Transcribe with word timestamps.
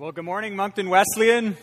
Well, 0.00 0.12
good 0.12 0.24
morning, 0.24 0.56
Moncton 0.56 0.88
Wesleyan. 0.88 1.58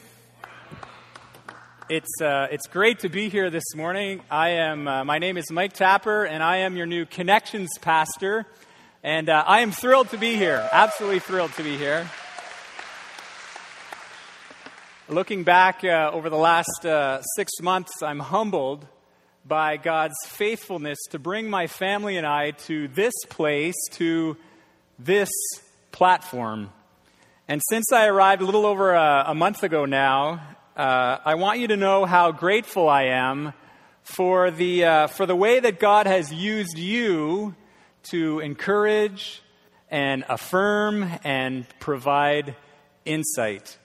It's, 1.89 2.21
uh, 2.21 2.45
it's 2.51 2.67
great 2.67 2.99
to 2.99 3.09
be 3.09 3.29
here 3.29 3.49
this 3.49 3.75
morning. 3.75 4.21
I 4.29 4.49
am, 4.49 4.87
uh, 4.87 5.03
my 5.05 5.17
name 5.17 5.37
is 5.37 5.49
Mike 5.49 5.73
Tapper, 5.73 6.23
and 6.23 6.43
I 6.43 6.57
am 6.57 6.77
your 6.77 6.85
new 6.85 7.07
Connections 7.07 7.71
Pastor. 7.81 8.45
And 9.01 9.27
uh, 9.27 9.43
I 9.47 9.61
am 9.61 9.71
thrilled 9.71 10.09
to 10.09 10.19
be 10.19 10.35
here, 10.35 10.69
absolutely 10.71 11.17
thrilled 11.17 11.51
to 11.53 11.63
be 11.63 11.77
here. 11.77 12.07
Looking 15.09 15.43
back 15.43 15.83
uh, 15.83 16.11
over 16.13 16.29
the 16.29 16.37
last 16.37 16.85
uh, 16.85 17.23
six 17.37 17.53
months, 17.59 18.03
I'm 18.03 18.19
humbled 18.19 18.85
by 19.47 19.77
God's 19.77 20.17
faithfulness 20.27 20.99
to 21.09 21.17
bring 21.17 21.49
my 21.49 21.65
family 21.65 22.17
and 22.17 22.27
I 22.27 22.51
to 22.51 22.87
this 22.89 23.15
place, 23.31 23.73
to 23.93 24.37
this 24.99 25.31
platform. 25.91 26.69
And 27.49 27.61
since 27.69 27.93
I 27.93 28.07
arrived 28.07 28.41
a 28.41 28.45
little 28.45 28.65
over 28.65 28.93
a, 28.93 29.23
a 29.27 29.33
month 29.33 29.63
ago 29.63 29.85
now, 29.85 30.41
uh, 30.75 31.19
I 31.23 31.35
want 31.35 31.59
you 31.59 31.69
to 31.69 31.77
know 31.77 32.03
how 32.05 32.33
grateful 32.33 32.89
I 32.89 33.03
am 33.03 33.53
for 34.03 34.51
the, 34.51 34.83
uh, 34.83 35.07
for 35.07 35.25
the 35.25 35.35
way 35.35 35.61
that 35.61 35.79
God 35.79 36.07
has 36.07 36.33
used 36.33 36.77
you 36.77 37.55
to 38.11 38.41
encourage 38.41 39.41
and 39.89 40.25
affirm 40.27 41.09
and 41.23 41.65
provide 41.79 42.57
insight 43.05 43.77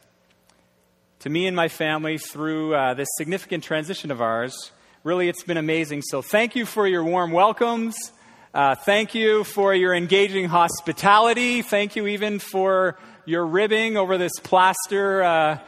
to 1.21 1.31
me 1.31 1.47
and 1.47 1.55
my 1.55 1.69
family 1.69 2.19
through 2.19 2.75
uh, 2.75 2.95
this 2.95 3.09
significant 3.17 3.63
transition 3.63 4.11
of 4.11 4.21
ours. 4.21 4.73
Really, 5.05 5.29
it's 5.29 5.45
been 5.45 5.57
amazing. 5.57 6.03
So, 6.03 6.21
thank 6.21 6.57
you 6.57 6.67
for 6.67 6.89
your 6.89 7.05
warm 7.05 7.31
welcomes. 7.31 7.95
Uh, 8.53 8.75
thank 8.75 9.15
you 9.15 9.45
for 9.45 9.73
your 9.73 9.95
engaging 9.95 10.47
hospitality. 10.47 11.63
Thank 11.63 11.95
you 11.95 12.09
even 12.09 12.41
for 12.41 12.99
your 13.25 13.47
ribbing 13.47 13.97
over 13.97 14.19
this 14.19 14.33
plaster 14.43 15.23
uh, 15.23 15.59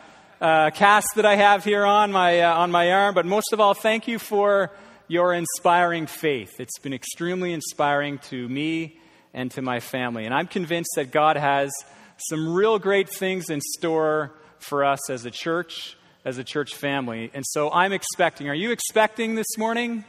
uh, 0.41 0.71
cast 0.71 1.07
that 1.17 1.25
I 1.25 1.37
have 1.37 1.65
here 1.65 1.85
on 1.85 2.11
my, 2.11 2.41
uh, 2.41 2.55
on 2.55 2.70
my 2.70 2.91
arm. 2.92 3.15
But 3.15 3.27
most 3.27 3.53
of 3.53 3.61
all, 3.61 3.75
thank 3.75 4.09
you 4.09 4.19
for 4.19 4.73
your 5.06 5.33
inspiring 5.33 6.06
faith. 6.06 6.59
It's 6.59 6.78
been 6.78 6.93
extremely 6.93 7.53
inspiring 7.53 8.19
to 8.31 8.48
me 8.48 8.98
and 9.33 9.51
to 9.53 9.62
my 9.62 9.81
family. 9.81 10.25
And 10.25 10.34
I'm 10.34 10.48
convinced 10.48 10.91
that 10.97 11.12
God 11.12 11.37
has 11.37 11.73
some 12.17 12.55
real 12.55 12.78
great 12.78 13.09
things 13.09 13.51
in 13.51 13.61
store 13.61 14.33
for 14.59 14.84
us 14.84 15.11
as 15.11 15.25
a 15.25 15.31
church, 15.31 15.97
as 16.25 16.39
a 16.39 16.45
church 16.45 16.75
family. 16.75 17.31
And 17.34 17.45
so 17.47 17.71
I'm 17.71 17.93
expecting. 17.93 18.48
Are 18.48 18.55
you 18.55 18.73
expecting 18.73 19.34
this 19.34 19.59
morning? 19.59 20.05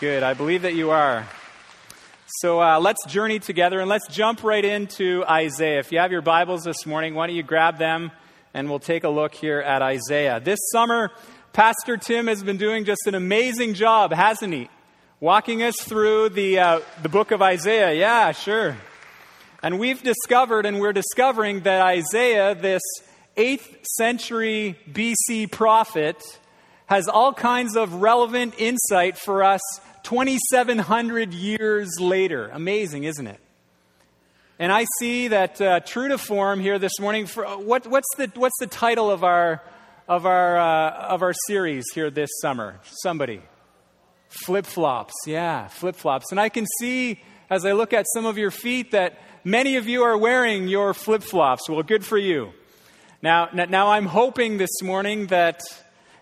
Good. 0.00 0.22
I 0.22 0.34
believe 0.34 0.62
that 0.62 0.74
you 0.74 0.90
are. 0.90 1.26
So 2.30 2.60
uh, 2.60 2.78
let's 2.78 3.06
journey 3.06 3.38
together 3.38 3.80
and 3.80 3.88
let's 3.88 4.06
jump 4.08 4.44
right 4.44 4.62
into 4.62 5.24
Isaiah. 5.24 5.78
If 5.78 5.92
you 5.92 5.98
have 5.98 6.12
your 6.12 6.20
Bibles 6.20 6.62
this 6.62 6.84
morning, 6.84 7.14
why 7.14 7.26
don't 7.26 7.34
you 7.34 7.42
grab 7.42 7.78
them 7.78 8.10
and 8.52 8.68
we'll 8.68 8.80
take 8.80 9.04
a 9.04 9.08
look 9.08 9.34
here 9.34 9.60
at 9.60 9.80
Isaiah. 9.80 10.38
This 10.38 10.58
summer, 10.70 11.10
Pastor 11.54 11.96
Tim 11.96 12.26
has 12.26 12.42
been 12.42 12.58
doing 12.58 12.84
just 12.84 13.06
an 13.06 13.14
amazing 13.14 13.72
job, 13.72 14.12
hasn't 14.12 14.52
he? 14.52 14.68
Walking 15.20 15.62
us 15.62 15.80
through 15.80 16.28
the, 16.28 16.58
uh, 16.58 16.80
the 17.02 17.08
book 17.08 17.30
of 17.30 17.40
Isaiah. 17.40 17.94
Yeah, 17.94 18.32
sure. 18.32 18.76
And 19.62 19.78
we've 19.78 20.02
discovered 20.02 20.66
and 20.66 20.80
we're 20.80 20.92
discovering 20.92 21.60
that 21.60 21.80
Isaiah, 21.80 22.54
this 22.54 22.82
8th 23.38 23.86
century 23.86 24.78
BC 24.92 25.50
prophet, 25.50 26.22
has 26.88 27.08
all 27.08 27.32
kinds 27.32 27.74
of 27.74 27.94
relevant 28.02 28.52
insight 28.58 29.16
for 29.16 29.42
us 29.42 29.62
2,700 30.08 31.34
years 31.34 32.00
later. 32.00 32.48
Amazing, 32.48 33.04
isn't 33.04 33.26
it? 33.26 33.38
And 34.58 34.72
I 34.72 34.86
see 34.98 35.28
that 35.28 35.60
uh, 35.60 35.80
true 35.80 36.08
to 36.08 36.16
form 36.16 36.60
here 36.60 36.78
this 36.78 36.98
morning. 36.98 37.26
For, 37.26 37.44
uh, 37.44 37.58
what, 37.58 37.86
what's, 37.86 38.08
the, 38.16 38.32
what's 38.34 38.56
the 38.58 38.68
title 38.68 39.10
of 39.10 39.22
our, 39.22 39.62
of, 40.08 40.24
our, 40.24 40.58
uh, 40.58 41.08
of 41.08 41.20
our 41.20 41.34
series 41.46 41.84
here 41.94 42.08
this 42.08 42.30
summer? 42.40 42.80
Somebody. 43.02 43.42
Flip 44.28 44.64
flops. 44.64 45.12
Yeah, 45.26 45.68
flip 45.68 45.94
flops. 45.94 46.30
And 46.30 46.40
I 46.40 46.48
can 46.48 46.64
see 46.80 47.20
as 47.50 47.66
I 47.66 47.72
look 47.72 47.92
at 47.92 48.06
some 48.14 48.24
of 48.24 48.38
your 48.38 48.50
feet 48.50 48.92
that 48.92 49.20
many 49.44 49.76
of 49.76 49.88
you 49.88 50.04
are 50.04 50.16
wearing 50.16 50.68
your 50.68 50.94
flip 50.94 51.22
flops. 51.22 51.68
Well, 51.68 51.82
good 51.82 52.02
for 52.04 52.16
you. 52.16 52.54
Now, 53.20 53.50
now 53.52 53.90
I'm 53.90 54.06
hoping 54.06 54.56
this 54.56 54.82
morning 54.82 55.26
that 55.26 55.60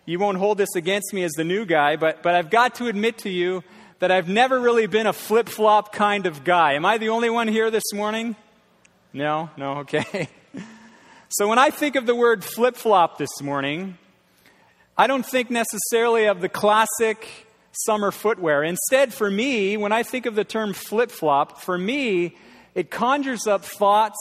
you 0.07 0.21
won't 0.21 0.39
hold 0.39 0.57
this 0.57 0.75
against 0.77 1.13
me 1.13 1.25
as 1.25 1.33
the 1.33 1.43
new 1.43 1.67
guy, 1.67 1.97
but, 1.97 2.23
but 2.23 2.37
I've 2.37 2.49
got 2.49 2.77
to 2.77 2.87
admit 2.87 3.19
to 3.19 3.29
you 3.29 3.65
that 3.99 4.13
I've 4.13 4.29
never 4.29 4.61
really 4.61 4.87
been 4.87 5.07
a 5.07 5.13
flip 5.13 5.49
flop 5.49 5.93
kind 5.93 6.27
of 6.27 6.45
guy. 6.45 6.75
Am 6.75 6.85
I 6.85 6.99
the 6.99 7.09
only 7.09 7.29
one 7.29 7.49
here 7.49 7.71
this 7.73 7.93
morning? 7.93 8.37
No? 9.13 9.51
No? 9.57 9.79
Okay. 9.81 10.29
so 11.29 11.49
when 11.49 11.59
I 11.59 11.71
think 11.71 11.97
of 11.97 12.07
the 12.07 12.15
word 12.15 12.45
flip 12.45 12.77
flop 12.77 13.19
this 13.19 13.43
morning, 13.43 13.99
I 14.97 15.09
don't 15.09 15.27
think 15.27 15.51
necessarily 15.51 16.27
of 16.27 16.41
the 16.41 16.49
classic 16.49 17.29
summer 17.73 18.13
footwear. 18.13 18.63
Instead, 18.63 19.13
for 19.13 19.29
me, 19.29 19.77
when 19.77 19.91
I 19.91 20.05
think 20.05 20.27
of 20.27 20.37
the 20.37 20.45
term 20.45 20.73
flip 20.73 21.11
flop, 21.11 21.61
for 21.63 21.77
me, 21.77 22.37
it 22.77 22.91
conjures 22.93 23.49
up 23.49 23.65
thoughts 23.65 24.19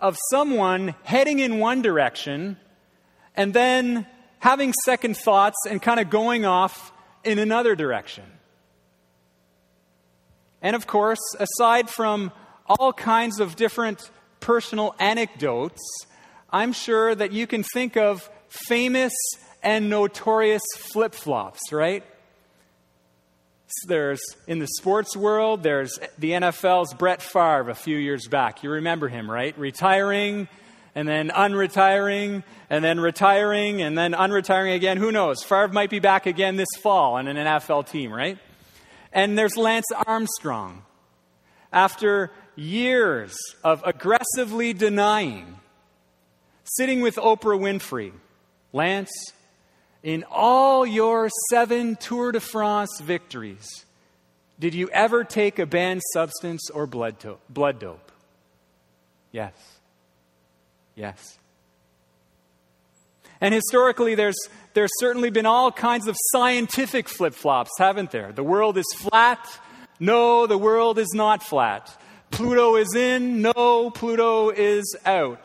of 0.00 0.18
someone 0.30 0.96
heading 1.04 1.38
in 1.38 1.60
one 1.60 1.80
direction 1.80 2.56
and 3.36 3.54
then 3.54 4.06
having 4.42 4.72
second 4.84 5.16
thoughts 5.16 5.56
and 5.70 5.80
kind 5.80 6.00
of 6.00 6.10
going 6.10 6.44
off 6.44 6.92
in 7.22 7.38
another 7.38 7.76
direction. 7.76 8.24
And 10.60 10.74
of 10.74 10.88
course, 10.88 11.20
aside 11.38 11.88
from 11.88 12.32
all 12.66 12.92
kinds 12.92 13.38
of 13.38 13.54
different 13.54 14.10
personal 14.40 14.96
anecdotes, 14.98 15.80
I'm 16.50 16.72
sure 16.72 17.14
that 17.14 17.30
you 17.30 17.46
can 17.46 17.62
think 17.62 17.96
of 17.96 18.28
famous 18.48 19.12
and 19.62 19.88
notorious 19.88 20.62
flip 20.76 21.14
flops, 21.14 21.70
right? 21.70 22.02
There's 23.86 24.20
in 24.48 24.58
the 24.58 24.66
sports 24.66 25.16
world, 25.16 25.62
there's 25.62 26.00
the 26.18 26.32
NFL's 26.32 26.94
Brett 26.94 27.22
Favre 27.22 27.70
a 27.70 27.76
few 27.76 27.96
years 27.96 28.26
back. 28.26 28.64
You 28.64 28.70
remember 28.70 29.06
him, 29.06 29.30
right? 29.30 29.56
Retiring 29.56 30.48
and 30.94 31.08
then 31.08 31.30
unretiring 31.30 32.44
and 32.68 32.84
then 32.84 33.00
retiring 33.00 33.82
and 33.82 33.96
then 33.96 34.12
unretiring 34.12 34.74
again. 34.74 34.96
Who 34.96 35.12
knows? 35.12 35.42
Favre 35.42 35.68
might 35.68 35.90
be 35.90 36.00
back 36.00 36.26
again 36.26 36.56
this 36.56 36.68
fall 36.82 37.14
on 37.14 37.28
an 37.28 37.36
NFL 37.36 37.88
team, 37.90 38.12
right? 38.12 38.38
And 39.12 39.38
there's 39.38 39.56
Lance 39.56 39.86
Armstrong. 40.06 40.82
After 41.72 42.30
years 42.56 43.36
of 43.64 43.82
aggressively 43.86 44.72
denying, 44.74 45.58
sitting 46.64 47.00
with 47.00 47.16
Oprah 47.16 47.58
Winfrey, 47.58 48.12
Lance, 48.72 49.10
in 50.02 50.24
all 50.30 50.84
your 50.84 51.30
seven 51.50 51.96
Tour 51.96 52.32
de 52.32 52.40
France 52.40 53.00
victories, 53.00 53.84
did 54.58 54.74
you 54.74 54.88
ever 54.90 55.24
take 55.24 55.58
a 55.58 55.66
banned 55.66 56.02
substance 56.12 56.70
or 56.70 56.86
blood, 56.86 57.20
to- 57.20 57.38
blood 57.48 57.78
dope? 57.78 58.12
Yes. 59.30 59.52
Yes. 60.94 61.38
And 63.40 63.52
historically, 63.52 64.14
there's, 64.14 64.36
there's 64.74 64.92
certainly 65.00 65.30
been 65.30 65.46
all 65.46 65.72
kinds 65.72 66.06
of 66.06 66.16
scientific 66.30 67.08
flip 67.08 67.34
flops, 67.34 67.72
haven't 67.78 68.12
there? 68.12 68.32
The 68.32 68.44
world 68.44 68.78
is 68.78 68.86
flat. 68.96 69.44
No, 69.98 70.46
the 70.46 70.58
world 70.58 70.98
is 70.98 71.12
not 71.12 71.42
flat. 71.42 71.90
Pluto 72.30 72.76
is 72.76 72.94
in. 72.94 73.42
No, 73.42 73.90
Pluto 73.90 74.50
is 74.50 74.96
out. 75.04 75.44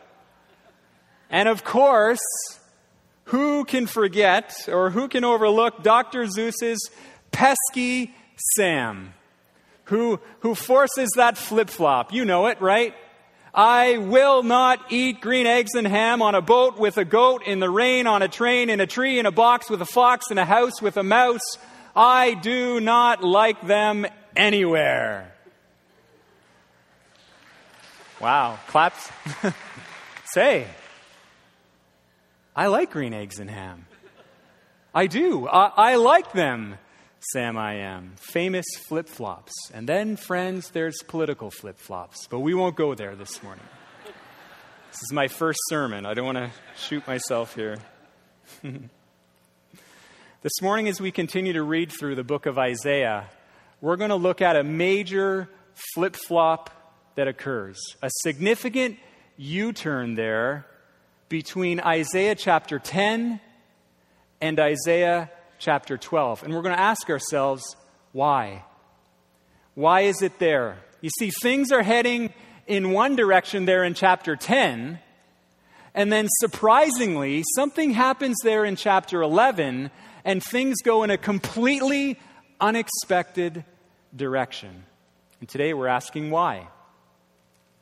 And 1.30 1.50
of 1.50 1.64
course, 1.64 2.20
who 3.26 3.66
can 3.66 3.88
forget 3.88 4.54
or 4.68 4.92
who 4.92 5.08
can 5.08 5.24
overlook 5.24 5.84
Dr. 5.84 6.26
Seuss's 6.26 6.90
pesky 7.32 8.14
Sam, 8.56 9.14
who, 9.86 10.20
who 10.42 10.56
forces 10.56 11.10
that 11.16 11.38
flip 11.38 11.70
flop? 11.70 12.14
You 12.14 12.26
know 12.26 12.48
it, 12.48 12.62
right? 12.62 12.94
I 13.58 13.98
will 13.98 14.44
not 14.44 14.92
eat 14.92 15.20
green 15.20 15.48
eggs 15.48 15.74
and 15.74 15.88
ham 15.88 16.22
on 16.22 16.36
a 16.36 16.42
boat 16.42 16.78
with 16.78 17.00
a 17.00 17.06
goat, 17.06 17.42
in 17.44 17.60
the 17.60 17.72
rain, 17.72 18.06
on 18.06 18.22
a 18.22 18.28
train, 18.28 18.70
in 18.70 18.80
a 18.80 18.86
tree, 18.86 19.18
in 19.18 19.26
a 19.26 19.32
box 19.32 19.68
with 19.68 19.82
a 19.82 19.86
fox, 19.86 20.30
in 20.30 20.38
a 20.38 20.46
house 20.46 20.80
with 20.80 20.96
a 20.96 21.02
mouse. 21.02 21.58
I 21.96 22.36
do 22.36 22.80
not 22.80 23.24
like 23.24 23.66
them 23.66 24.06
anywhere. 24.36 25.34
Wow, 28.22 28.60
claps. 28.68 29.10
Say, 30.26 30.68
I 32.56 32.68
like 32.68 32.92
green 32.92 33.16
eggs 33.16 33.40
and 33.40 33.50
ham. 33.50 33.88
I 34.94 35.08
do. 35.08 35.48
I, 35.48 35.72
I 35.76 35.96
like 35.96 36.32
them. 36.32 36.78
Sam 37.20 37.58
I 37.58 37.76
am. 37.76 38.14
Famous 38.18 38.66
flip 38.88 39.10
flops. 39.10 39.52
And 39.74 39.90
then, 39.90 40.16
friends, 40.16 40.70
there's 40.70 41.02
political 41.08 41.50
flip 41.50 41.78
flops. 41.78 42.28
But 42.28 42.40
we 42.40 42.54
won't 42.54 42.76
go 42.76 42.94
there 42.96 43.16
this 43.16 43.42
morning. 43.42 43.66
This 44.92 45.02
is 45.04 45.14
my 45.14 45.28
first 45.28 45.60
sermon. 45.70 46.06
I 46.06 46.14
don't 46.14 46.26
want 46.26 46.38
to 46.38 46.52
shoot 46.78 47.06
myself 47.08 47.56
here. 47.56 47.78
this 48.64 50.62
morning, 50.62 50.88
as 50.88 51.02
we 51.02 51.12
continue 51.12 51.54
to 51.54 51.64
read 51.64 51.92
through 51.92 52.16
the 52.16 52.24
book 52.24 52.46
of 52.46 52.58
Isaiah, 52.58 53.30
we're 53.82 53.98
going 53.98 54.10
to 54.10 54.16
look 54.16 54.42
at 54.42 54.56
a 54.56 54.64
major 54.64 55.50
flip 55.94 56.16
flop 56.16 56.70
that 57.16 57.28
occurs, 57.28 57.80
a 58.02 58.10
significant 58.22 58.98
U 59.38 59.74
turn 59.74 60.16
there 60.16 60.66
between 61.30 61.80
Isaiah 61.80 62.36
chapter 62.36 62.80
10 62.80 63.40
and 64.40 64.60
Isaiah 64.60 65.30
chapter 65.60 65.98
12. 65.98 66.44
And 66.44 66.54
we're 66.54 66.62
going 66.62 66.76
to 66.76 66.82
ask 66.82 67.10
ourselves, 67.10 67.76
why? 68.12 68.64
Why 69.76 70.02
is 70.02 70.22
it 70.22 70.40
there? 70.40 70.78
You 71.02 71.10
see, 71.20 71.32
things 71.42 71.72
are 71.72 71.84
heading 71.84 72.34
in 72.66 72.92
one 72.92 73.16
direction 73.16 73.66
there 73.66 73.84
in 73.84 73.94
chapter 73.94 74.36
10, 74.36 75.00
and 75.94 76.14
then 76.14 76.28
surprisingly, 76.40 77.44
something 77.56 77.92
happens 77.92 78.38
there 78.44 78.66
in 78.66 78.76
chapter 78.76 79.22
11, 79.22 79.90
and 80.24 80.44
things 80.44 80.78
go 80.84 81.04
in 81.04 81.10
a 81.10 81.18
completely 81.18 82.20
unexpected 82.62 83.64
direction. 84.16 84.84
And 85.40 85.50
today 85.50 85.74
we're 85.74 85.88
asking 85.88 86.30
why. 86.30 86.68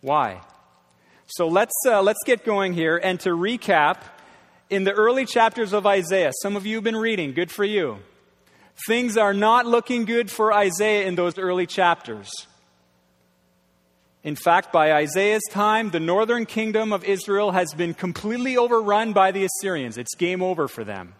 Why? 0.02 0.42
So 1.26 1.48
let's, 1.48 1.74
uh, 1.86 2.02
let's 2.04 2.20
get 2.26 2.46
going 2.46 2.74
here. 2.74 2.98
And 2.98 3.20
to 3.22 3.30
recap, 3.30 3.98
in 4.70 4.84
the 4.84 4.92
early 4.92 5.26
chapters 5.26 5.74
of 5.74 5.86
Isaiah, 5.86 6.32
some 6.42 6.56
of 6.56 6.66
you 6.66 6.76
have 6.76 6.84
been 6.84 6.96
reading, 6.96 7.34
good 7.34 7.52
for 7.52 7.64
you. 7.64 8.00
Things 8.88 9.18
are 9.18 9.34
not 9.34 9.66
looking 9.66 10.06
good 10.06 10.30
for 10.30 10.52
Isaiah 10.52 11.08
in 11.08 11.16
those 11.16 11.38
early 11.38 11.66
chapters. 11.66 12.30
In 14.24 14.36
fact, 14.36 14.74
by 14.74 14.92
Isaiah's 14.92 15.44
time, 15.52 15.92
the 15.92 16.00
northern 16.00 16.48
kingdom 16.48 16.92
of 16.92 17.04
Israel 17.04 17.52
has 17.52 17.74
been 17.74 17.94
completely 17.94 18.58
overrun 18.58 19.14
by 19.14 19.32
the 19.32 19.46
Assyrians. 19.46 19.98
It's 19.98 20.16
game 20.16 20.42
over 20.42 20.68
for 20.68 20.84
them. 20.84 21.14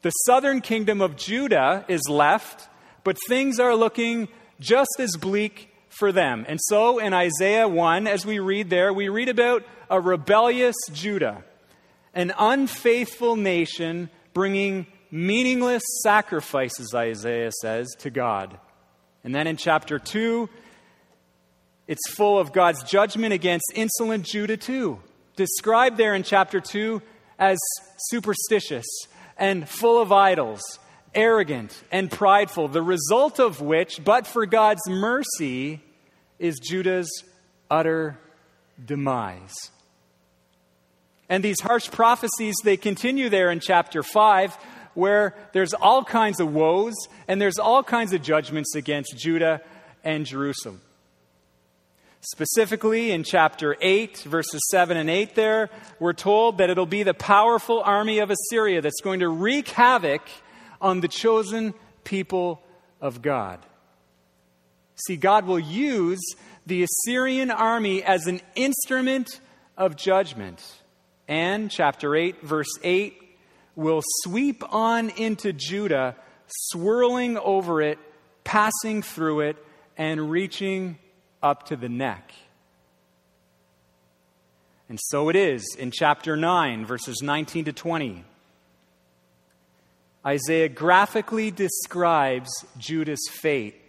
The 0.00 0.10
southern 0.26 0.62
kingdom 0.62 1.00
of 1.00 1.16
Judah 1.16 1.84
is 1.88 2.00
left, 2.08 2.68
but 3.04 3.18
things 3.28 3.60
are 3.60 3.76
looking 3.76 4.28
just 4.58 4.96
as 4.98 5.16
bleak 5.16 5.72
for 5.90 6.12
them. 6.12 6.46
And 6.48 6.58
so 6.62 6.98
in 6.98 7.12
Isaiah 7.12 7.68
1, 7.68 8.06
as 8.06 8.24
we 8.24 8.38
read 8.38 8.70
there, 8.70 8.92
we 8.92 9.08
read 9.08 9.28
about 9.28 9.62
a 9.90 10.00
rebellious 10.00 10.76
Judah, 10.92 11.44
an 12.14 12.32
unfaithful 12.38 13.36
nation 13.36 14.10
bringing 14.34 14.86
meaningless 15.10 15.82
sacrifices, 16.02 16.94
Isaiah 16.94 17.52
says, 17.60 17.94
to 18.00 18.10
God. 18.10 18.58
And 19.24 19.34
then 19.34 19.46
in 19.46 19.56
chapter 19.56 19.98
2, 19.98 20.48
it's 21.86 22.10
full 22.10 22.38
of 22.38 22.52
God's 22.52 22.82
judgment 22.84 23.32
against 23.32 23.72
insolent 23.74 24.24
Judah, 24.24 24.56
too. 24.56 25.00
Described 25.36 25.96
there 25.96 26.14
in 26.14 26.22
chapter 26.22 26.60
2 26.60 27.02
as 27.38 27.58
superstitious 27.98 28.86
and 29.36 29.68
full 29.68 30.00
of 30.00 30.12
idols, 30.12 30.62
arrogant 31.14 31.82
and 31.90 32.10
prideful, 32.10 32.68
the 32.68 32.82
result 32.82 33.40
of 33.40 33.60
which, 33.60 34.02
but 34.04 34.26
for 34.26 34.46
God's 34.46 34.88
mercy, 34.88 35.80
is 36.38 36.58
Judah's 36.58 37.24
utter 37.70 38.18
demise. 38.84 39.54
And 41.28 41.42
these 41.42 41.60
harsh 41.60 41.90
prophecies, 41.90 42.56
they 42.62 42.76
continue 42.76 43.28
there 43.28 43.50
in 43.50 43.60
chapter 43.60 44.02
5, 44.02 44.54
where 44.94 45.34
there's 45.52 45.72
all 45.72 46.04
kinds 46.04 46.40
of 46.40 46.52
woes 46.52 46.94
and 47.28 47.40
there's 47.40 47.58
all 47.58 47.82
kinds 47.82 48.12
of 48.12 48.22
judgments 48.22 48.74
against 48.74 49.16
Judah 49.16 49.62
and 50.04 50.26
Jerusalem. 50.26 50.80
Specifically, 52.20 53.10
in 53.10 53.24
chapter 53.24 53.76
8, 53.80 54.18
verses 54.18 54.60
7 54.70 54.96
and 54.96 55.10
8, 55.10 55.34
there, 55.34 55.70
we're 55.98 56.12
told 56.12 56.58
that 56.58 56.70
it'll 56.70 56.86
be 56.86 57.02
the 57.02 57.14
powerful 57.14 57.82
army 57.84 58.20
of 58.20 58.30
Assyria 58.30 58.80
that's 58.80 59.00
going 59.02 59.20
to 59.20 59.28
wreak 59.28 59.68
havoc 59.68 60.22
on 60.80 61.00
the 61.00 61.08
chosen 61.08 61.74
people 62.04 62.62
of 63.00 63.22
God. 63.22 63.58
See, 65.06 65.16
God 65.16 65.46
will 65.46 65.58
use 65.58 66.20
the 66.64 66.84
Assyrian 66.84 67.50
army 67.50 68.04
as 68.04 68.28
an 68.28 68.40
instrument 68.54 69.40
of 69.76 69.96
judgment. 69.96 70.62
And 71.32 71.70
chapter 71.70 72.14
8, 72.14 72.42
verse 72.42 72.68
8, 72.82 73.16
will 73.74 74.02
sweep 74.22 74.62
on 74.70 75.08
into 75.08 75.54
Judah, 75.54 76.14
swirling 76.46 77.38
over 77.38 77.80
it, 77.80 77.98
passing 78.44 79.00
through 79.00 79.40
it, 79.40 79.56
and 79.96 80.30
reaching 80.30 80.98
up 81.42 81.68
to 81.68 81.76
the 81.76 81.88
neck. 81.88 82.34
And 84.90 85.00
so 85.04 85.30
it 85.30 85.36
is 85.36 85.74
in 85.78 85.90
chapter 85.90 86.36
9, 86.36 86.84
verses 86.84 87.22
19 87.22 87.64
to 87.64 87.72
20. 87.72 88.24
Isaiah 90.26 90.68
graphically 90.68 91.50
describes 91.50 92.50
Judah's 92.76 93.26
fate 93.30 93.80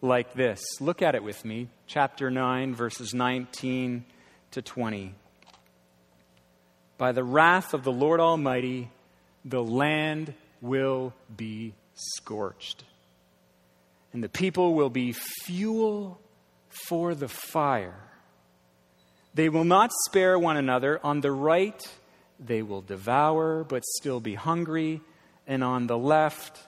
like 0.00 0.32
this. 0.32 0.62
Look 0.80 1.02
at 1.02 1.14
it 1.14 1.22
with 1.22 1.44
me. 1.44 1.68
Chapter 1.86 2.30
9, 2.30 2.74
verses 2.74 3.12
19 3.12 4.06
to 4.52 4.62
20. 4.62 5.14
By 6.98 7.12
the 7.12 7.24
wrath 7.24 7.74
of 7.74 7.84
the 7.84 7.92
Lord 7.92 8.20
Almighty, 8.20 8.90
the 9.44 9.62
land 9.62 10.32
will 10.60 11.12
be 11.34 11.74
scorched, 11.94 12.84
and 14.12 14.24
the 14.24 14.28
people 14.28 14.74
will 14.74 14.90
be 14.90 15.12
fuel 15.12 16.18
for 16.68 17.14
the 17.14 17.28
fire. 17.28 18.00
They 19.34 19.50
will 19.50 19.64
not 19.64 19.90
spare 20.06 20.38
one 20.38 20.56
another. 20.56 20.98
On 21.04 21.20
the 21.20 21.32
right, 21.32 21.82
they 22.40 22.62
will 22.62 22.80
devour, 22.80 23.64
but 23.64 23.84
still 23.84 24.20
be 24.20 24.34
hungry, 24.34 25.02
and 25.46 25.62
on 25.62 25.86
the 25.86 25.98
left, 25.98 26.58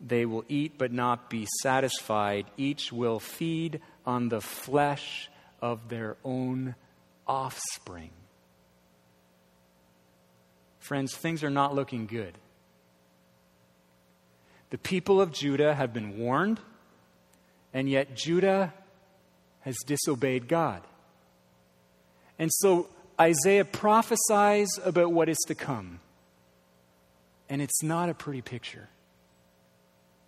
they 0.00 0.24
will 0.24 0.44
eat 0.48 0.78
but 0.78 0.92
not 0.92 1.28
be 1.28 1.46
satisfied. 1.62 2.46
Each 2.56 2.90
will 2.90 3.20
feed 3.20 3.80
on 4.06 4.30
the 4.30 4.40
flesh 4.40 5.28
of 5.60 5.90
their 5.90 6.16
own 6.24 6.74
offspring. 7.26 8.10
Friends, 10.84 11.16
things 11.16 11.42
are 11.42 11.48
not 11.48 11.74
looking 11.74 12.04
good. 12.04 12.34
The 14.68 14.76
people 14.76 15.18
of 15.18 15.32
Judah 15.32 15.74
have 15.74 15.94
been 15.94 16.18
warned, 16.18 16.60
and 17.72 17.88
yet 17.88 18.14
Judah 18.14 18.74
has 19.60 19.76
disobeyed 19.86 20.46
God. 20.46 20.82
And 22.38 22.50
so 22.52 22.90
Isaiah 23.18 23.64
prophesies 23.64 24.68
about 24.84 25.10
what 25.10 25.30
is 25.30 25.38
to 25.46 25.54
come. 25.54 26.00
And 27.48 27.62
it's 27.62 27.82
not 27.82 28.10
a 28.10 28.14
pretty 28.14 28.42
picture. 28.42 28.90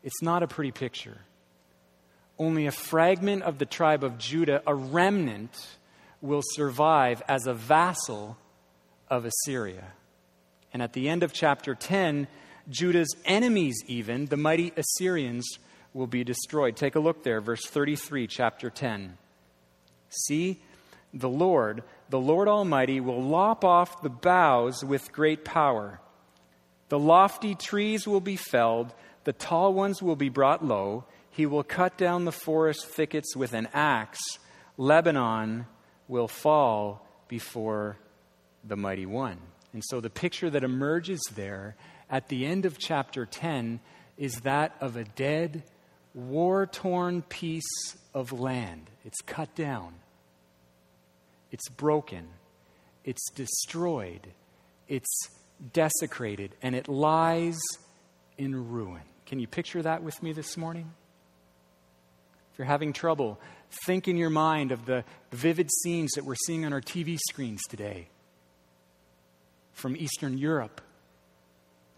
It's 0.02 0.22
not 0.22 0.42
a 0.42 0.46
pretty 0.46 0.72
picture. 0.72 1.18
Only 2.38 2.66
a 2.66 2.72
fragment 2.72 3.42
of 3.42 3.58
the 3.58 3.66
tribe 3.66 4.02
of 4.02 4.16
Judah, 4.16 4.62
a 4.66 4.74
remnant, 4.74 5.54
will 6.22 6.42
survive 6.42 7.22
as 7.28 7.46
a 7.46 7.52
vassal 7.52 8.38
of 9.10 9.26
Assyria. 9.26 9.92
And 10.76 10.82
at 10.82 10.92
the 10.92 11.08
end 11.08 11.22
of 11.22 11.32
chapter 11.32 11.74
10, 11.74 12.28
Judah's 12.68 13.16
enemies, 13.24 13.82
even, 13.86 14.26
the 14.26 14.36
mighty 14.36 14.74
Assyrians, 14.76 15.58
will 15.94 16.06
be 16.06 16.22
destroyed. 16.22 16.76
Take 16.76 16.96
a 16.96 17.00
look 17.00 17.22
there, 17.22 17.40
verse 17.40 17.64
33, 17.64 18.26
chapter 18.26 18.68
10. 18.68 19.16
See, 20.10 20.60
the 21.14 21.30
Lord, 21.30 21.82
the 22.10 22.20
Lord 22.20 22.46
Almighty, 22.46 23.00
will 23.00 23.22
lop 23.22 23.64
off 23.64 24.02
the 24.02 24.10
boughs 24.10 24.84
with 24.84 25.12
great 25.12 25.46
power. 25.46 25.98
The 26.90 26.98
lofty 26.98 27.54
trees 27.54 28.06
will 28.06 28.20
be 28.20 28.36
felled, 28.36 28.92
the 29.24 29.32
tall 29.32 29.72
ones 29.72 30.02
will 30.02 30.14
be 30.14 30.28
brought 30.28 30.62
low. 30.62 31.06
He 31.30 31.46
will 31.46 31.64
cut 31.64 31.96
down 31.96 32.26
the 32.26 32.32
forest 32.32 32.86
thickets 32.86 33.34
with 33.34 33.54
an 33.54 33.68
axe. 33.72 34.20
Lebanon 34.76 35.68
will 36.06 36.28
fall 36.28 37.08
before 37.28 37.96
the 38.62 38.76
mighty 38.76 39.06
one. 39.06 39.38
And 39.76 39.84
so 39.84 40.00
the 40.00 40.08
picture 40.08 40.48
that 40.48 40.64
emerges 40.64 41.20
there 41.34 41.76
at 42.08 42.28
the 42.28 42.46
end 42.46 42.64
of 42.64 42.78
chapter 42.78 43.26
10 43.26 43.78
is 44.16 44.40
that 44.40 44.74
of 44.80 44.96
a 44.96 45.04
dead, 45.04 45.64
war 46.14 46.64
torn 46.64 47.20
piece 47.20 47.94
of 48.14 48.32
land. 48.32 48.88
It's 49.04 49.20
cut 49.26 49.54
down, 49.54 49.92
it's 51.52 51.68
broken, 51.68 52.26
it's 53.04 53.20
destroyed, 53.34 54.26
it's 54.88 55.28
desecrated, 55.74 56.54
and 56.62 56.74
it 56.74 56.88
lies 56.88 57.58
in 58.38 58.70
ruin. 58.70 59.02
Can 59.26 59.40
you 59.40 59.46
picture 59.46 59.82
that 59.82 60.02
with 60.02 60.22
me 60.22 60.32
this 60.32 60.56
morning? 60.56 60.90
If 62.50 62.58
you're 62.58 62.66
having 62.66 62.94
trouble, 62.94 63.38
think 63.84 64.08
in 64.08 64.16
your 64.16 64.30
mind 64.30 64.72
of 64.72 64.86
the 64.86 65.04
vivid 65.32 65.68
scenes 65.82 66.12
that 66.12 66.24
we're 66.24 66.34
seeing 66.46 66.64
on 66.64 66.72
our 66.72 66.80
TV 66.80 67.18
screens 67.28 67.60
today 67.68 68.08
from 69.76 69.94
Eastern 69.94 70.38
Europe, 70.38 70.80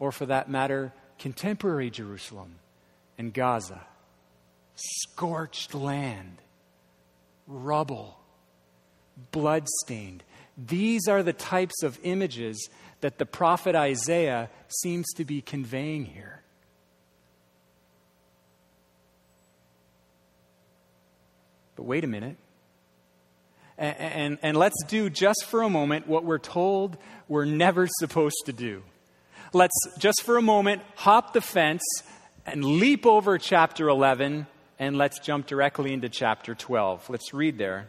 or 0.01 0.11
for 0.11 0.27
that 0.27 0.51
matter, 0.51 0.93
contemporary 1.17 1.91
Jerusalem 1.91 2.57
and 3.17 3.33
Gaza. 3.33 3.87
Scorched 4.75 5.75
land, 5.75 6.39
rubble, 7.47 8.19
bloodstained. 9.31 10.25
These 10.57 11.07
are 11.07 11.23
the 11.23 11.33
types 11.33 11.85
of 11.85 12.01
images 12.03 12.69
that 13.01 13.19
the 13.19 13.27
prophet 13.27 13.77
Isaiah 13.77 14.51
seems 14.67 15.07
to 15.15 15.25
be 15.25 15.41
conveying 15.41 16.05
here. 16.05 16.43
But 21.77 21.85
wait 21.85 22.03
a 22.03 22.09
minute. 22.09 22.37
And, 23.79 24.39
and, 24.43 24.57
let's 24.57 24.83
do 24.89 25.09
just 25.09 25.45
for 25.47 25.63
a 25.63 25.71
moment 25.71 26.09
what 26.09 26.25
we're 26.25 26.39
told 26.39 26.99
we're 27.29 27.45
never 27.45 27.87
supposed 28.01 28.43
to 28.47 28.53
do. 28.53 28.83
Let's 29.53 29.79
just 29.99 30.23
for 30.25 30.37
a 30.37 30.43
moment 30.43 30.83
hop 30.97 31.33
the 31.33 31.41
fence 31.41 31.83
and 32.45 32.65
leap 32.65 33.07
over 33.07 33.39
chapter 33.39 33.89
11 33.89 34.47
and 34.79 34.99
let's 34.99 35.21
jump 35.21 35.47
directly 35.47 35.93
into 35.93 36.09
chapter 36.09 36.55
12. 36.55 37.09
Let's 37.09 37.33
read 37.33 37.57
there. 37.57 37.87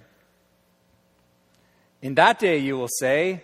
In 2.02 2.16
that 2.16 2.40
day 2.40 2.60
you 2.60 2.78
will 2.78 2.90
say, 3.00 3.44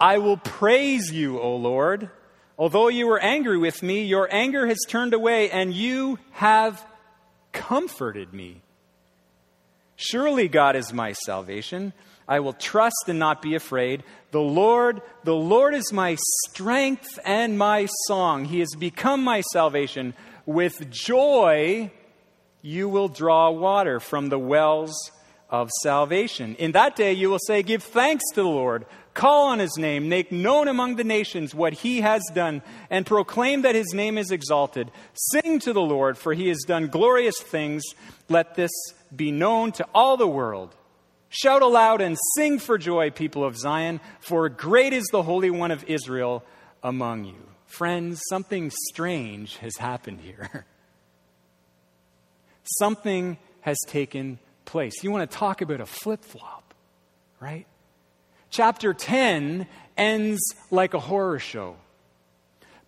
I 0.00 0.18
will 0.18 0.36
praise 0.36 1.12
you, 1.12 1.40
O 1.40 1.56
Lord. 1.56 2.10
Although 2.58 2.88
you 2.88 3.06
were 3.06 3.18
angry 3.18 3.58
with 3.58 3.82
me, 3.82 4.04
your 4.04 4.28
anger 4.32 4.66
has 4.66 4.78
turned 4.88 5.14
away, 5.14 5.50
and 5.50 5.72
you 5.72 6.18
have 6.32 6.84
comforted 7.52 8.32
me. 8.32 8.62
Surely 9.96 10.48
God 10.48 10.76
is 10.76 10.92
my 10.92 11.12
salvation. 11.12 11.92
I 12.28 12.40
will 12.40 12.52
trust 12.52 13.04
and 13.08 13.18
not 13.18 13.40
be 13.40 13.54
afraid. 13.54 14.02
The 14.30 14.40
Lord, 14.40 15.00
the 15.24 15.34
Lord 15.34 15.74
is 15.74 15.92
my 15.92 16.16
strength 16.44 17.18
and 17.24 17.56
my 17.56 17.86
song. 18.06 18.44
He 18.44 18.60
has 18.60 18.74
become 18.78 19.22
my 19.22 19.40
salvation. 19.52 20.14
With 20.44 20.90
joy, 20.90 21.90
you 22.62 22.88
will 22.88 23.08
draw 23.08 23.50
water 23.50 24.00
from 24.00 24.28
the 24.28 24.38
wells 24.38 24.94
of 25.48 25.70
salvation. 25.82 26.56
In 26.56 26.72
that 26.72 26.96
day, 26.96 27.12
you 27.12 27.30
will 27.30 27.38
say, 27.38 27.62
Give 27.62 27.82
thanks 27.82 28.24
to 28.34 28.42
the 28.42 28.48
Lord, 28.48 28.86
call 29.16 29.48
on 29.48 29.58
his 29.58 29.76
name, 29.76 30.08
make 30.08 30.30
known 30.30 30.68
among 30.68 30.94
the 30.94 31.04
nations 31.04 31.54
what 31.54 31.72
he 31.72 32.02
has 32.02 32.22
done, 32.32 32.62
and 32.90 33.04
proclaim 33.04 33.62
that 33.62 33.74
his 33.74 33.92
name 33.92 34.18
is 34.18 34.30
exalted. 34.30 34.92
Sing 35.14 35.58
to 35.60 35.72
the 35.72 35.80
Lord, 35.80 36.16
for 36.16 36.34
he 36.34 36.48
has 36.48 36.62
done 36.66 36.86
glorious 36.86 37.40
things. 37.40 37.82
Let 38.28 38.54
this 38.54 38.70
be 39.14 39.32
known 39.32 39.72
to 39.72 39.86
all 39.94 40.16
the 40.16 40.28
world. 40.28 40.74
Shout 41.30 41.62
aloud 41.62 42.00
and 42.00 42.16
sing 42.36 42.58
for 42.58 42.78
joy, 42.78 43.10
people 43.10 43.42
of 43.42 43.56
Zion, 43.56 44.00
for 44.20 44.48
great 44.48 44.92
is 44.92 45.06
the 45.10 45.22
Holy 45.22 45.50
One 45.50 45.70
of 45.70 45.82
Israel 45.84 46.44
among 46.82 47.24
you. 47.24 47.42
Friends, 47.66 48.20
something 48.28 48.70
strange 48.88 49.56
has 49.56 49.76
happened 49.76 50.20
here. 50.20 50.66
something 52.78 53.38
has 53.62 53.76
taken 53.88 54.38
place. 54.64 55.02
You 55.02 55.10
want 55.10 55.28
to 55.28 55.36
talk 55.36 55.62
about 55.62 55.80
a 55.80 55.86
flip 55.86 56.24
flop, 56.24 56.74
right? 57.40 57.66
Chapter 58.56 58.94
10 58.94 59.66
ends 59.98 60.40
like 60.70 60.94
a 60.94 60.98
horror 60.98 61.38
show. 61.38 61.76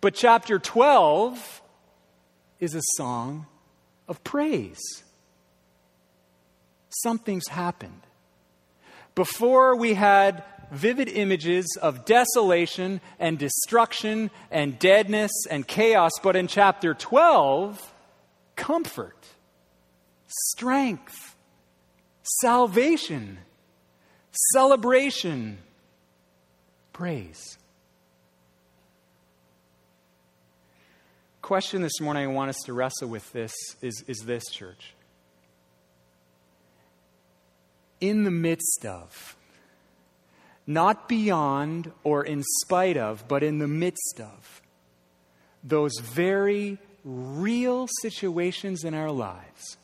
But 0.01 0.15
chapter 0.15 0.57
12 0.57 1.61
is 2.59 2.73
a 2.73 2.81
song 2.97 3.45
of 4.07 4.23
praise. 4.23 4.79
Something's 6.89 7.49
happened. 7.49 8.01
Before 9.13 9.75
we 9.75 9.93
had 9.93 10.43
vivid 10.71 11.07
images 11.07 11.77
of 11.79 12.03
desolation 12.03 12.99
and 13.19 13.37
destruction 13.37 14.31
and 14.49 14.79
deadness 14.79 15.29
and 15.51 15.67
chaos, 15.67 16.13
but 16.23 16.35
in 16.35 16.47
chapter 16.47 16.95
12, 16.95 17.93
comfort, 18.55 19.23
strength, 20.25 21.35
salvation, 22.41 23.37
celebration, 24.53 25.57
praise. 26.93 27.57
Question 31.41 31.81
this 31.81 31.99
morning 31.99 32.23
I 32.23 32.27
want 32.27 32.49
us 32.49 32.59
to 32.65 32.73
wrestle 32.73 33.07
with 33.07 33.31
this 33.31 33.53
is, 33.81 34.03
is 34.07 34.19
this, 34.25 34.45
church. 34.51 34.93
In 37.99 38.23
the 38.23 38.31
midst 38.31 38.85
of, 38.85 39.35
not 40.67 41.09
beyond 41.09 41.91
or 42.03 42.23
in 42.23 42.43
spite 42.61 42.97
of, 42.97 43.27
but 43.27 43.43
in 43.43 43.57
the 43.57 43.67
midst 43.67 44.21
of 44.21 44.61
those 45.63 45.97
very 45.99 46.77
real 47.03 47.87
situations 48.01 48.83
in 48.83 48.93
our 48.93 49.11
lives 49.11 49.77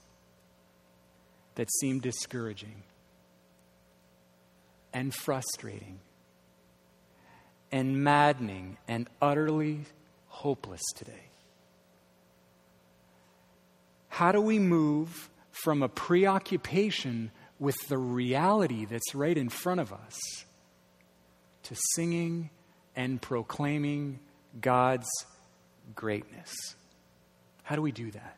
that 1.56 1.70
seem 1.80 2.00
discouraging 2.00 2.84
and 4.96 5.14
frustrating 5.14 6.00
and 7.70 8.02
maddening 8.02 8.78
and 8.88 9.10
utterly 9.22 9.82
hopeless 10.28 10.82
today. 10.96 11.28
How 14.08 14.32
do 14.32 14.40
we 14.40 14.58
move 14.58 15.30
from 15.52 15.84
a 15.84 15.90
preoccupation 15.90 17.32
with 17.60 17.76
the 17.90 17.98
reality 17.98 18.86
that's 18.86 19.14
right 19.14 19.38
in 19.38 19.50
front 19.50 19.82
of 19.82 19.92
us 19.92 20.18
to 21.64 21.76
singing 21.96 22.50
and 22.96 23.22
proclaiming 23.22 24.20
God's 24.62 25.10
greatness? 25.94 26.54
How 27.64 27.76
do 27.76 27.82
we 27.82 27.92
do 27.92 28.12
that? 28.12 28.38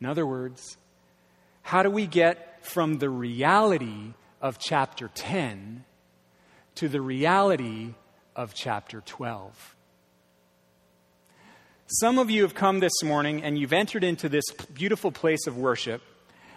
In 0.00 0.06
other 0.06 0.26
words, 0.26 0.76
how 1.62 1.84
do 1.84 1.90
we 1.90 2.08
get 2.08 2.64
from 2.64 2.98
the 2.98 3.08
reality 3.08 4.14
of 4.40 4.58
chapter 4.58 5.10
10 5.14 5.84
to 6.76 6.88
the 6.88 7.00
reality 7.00 7.94
of 8.34 8.54
chapter 8.54 9.02
12? 9.02 9.76
Some 11.86 12.18
of 12.18 12.30
you 12.30 12.42
have 12.42 12.54
come 12.54 12.78
this 12.78 13.02
morning 13.02 13.42
and 13.42 13.58
you've 13.58 13.72
entered 13.72 14.04
into 14.04 14.28
this 14.28 14.44
beautiful 14.72 15.10
place 15.10 15.46
of 15.48 15.58
worship, 15.58 16.02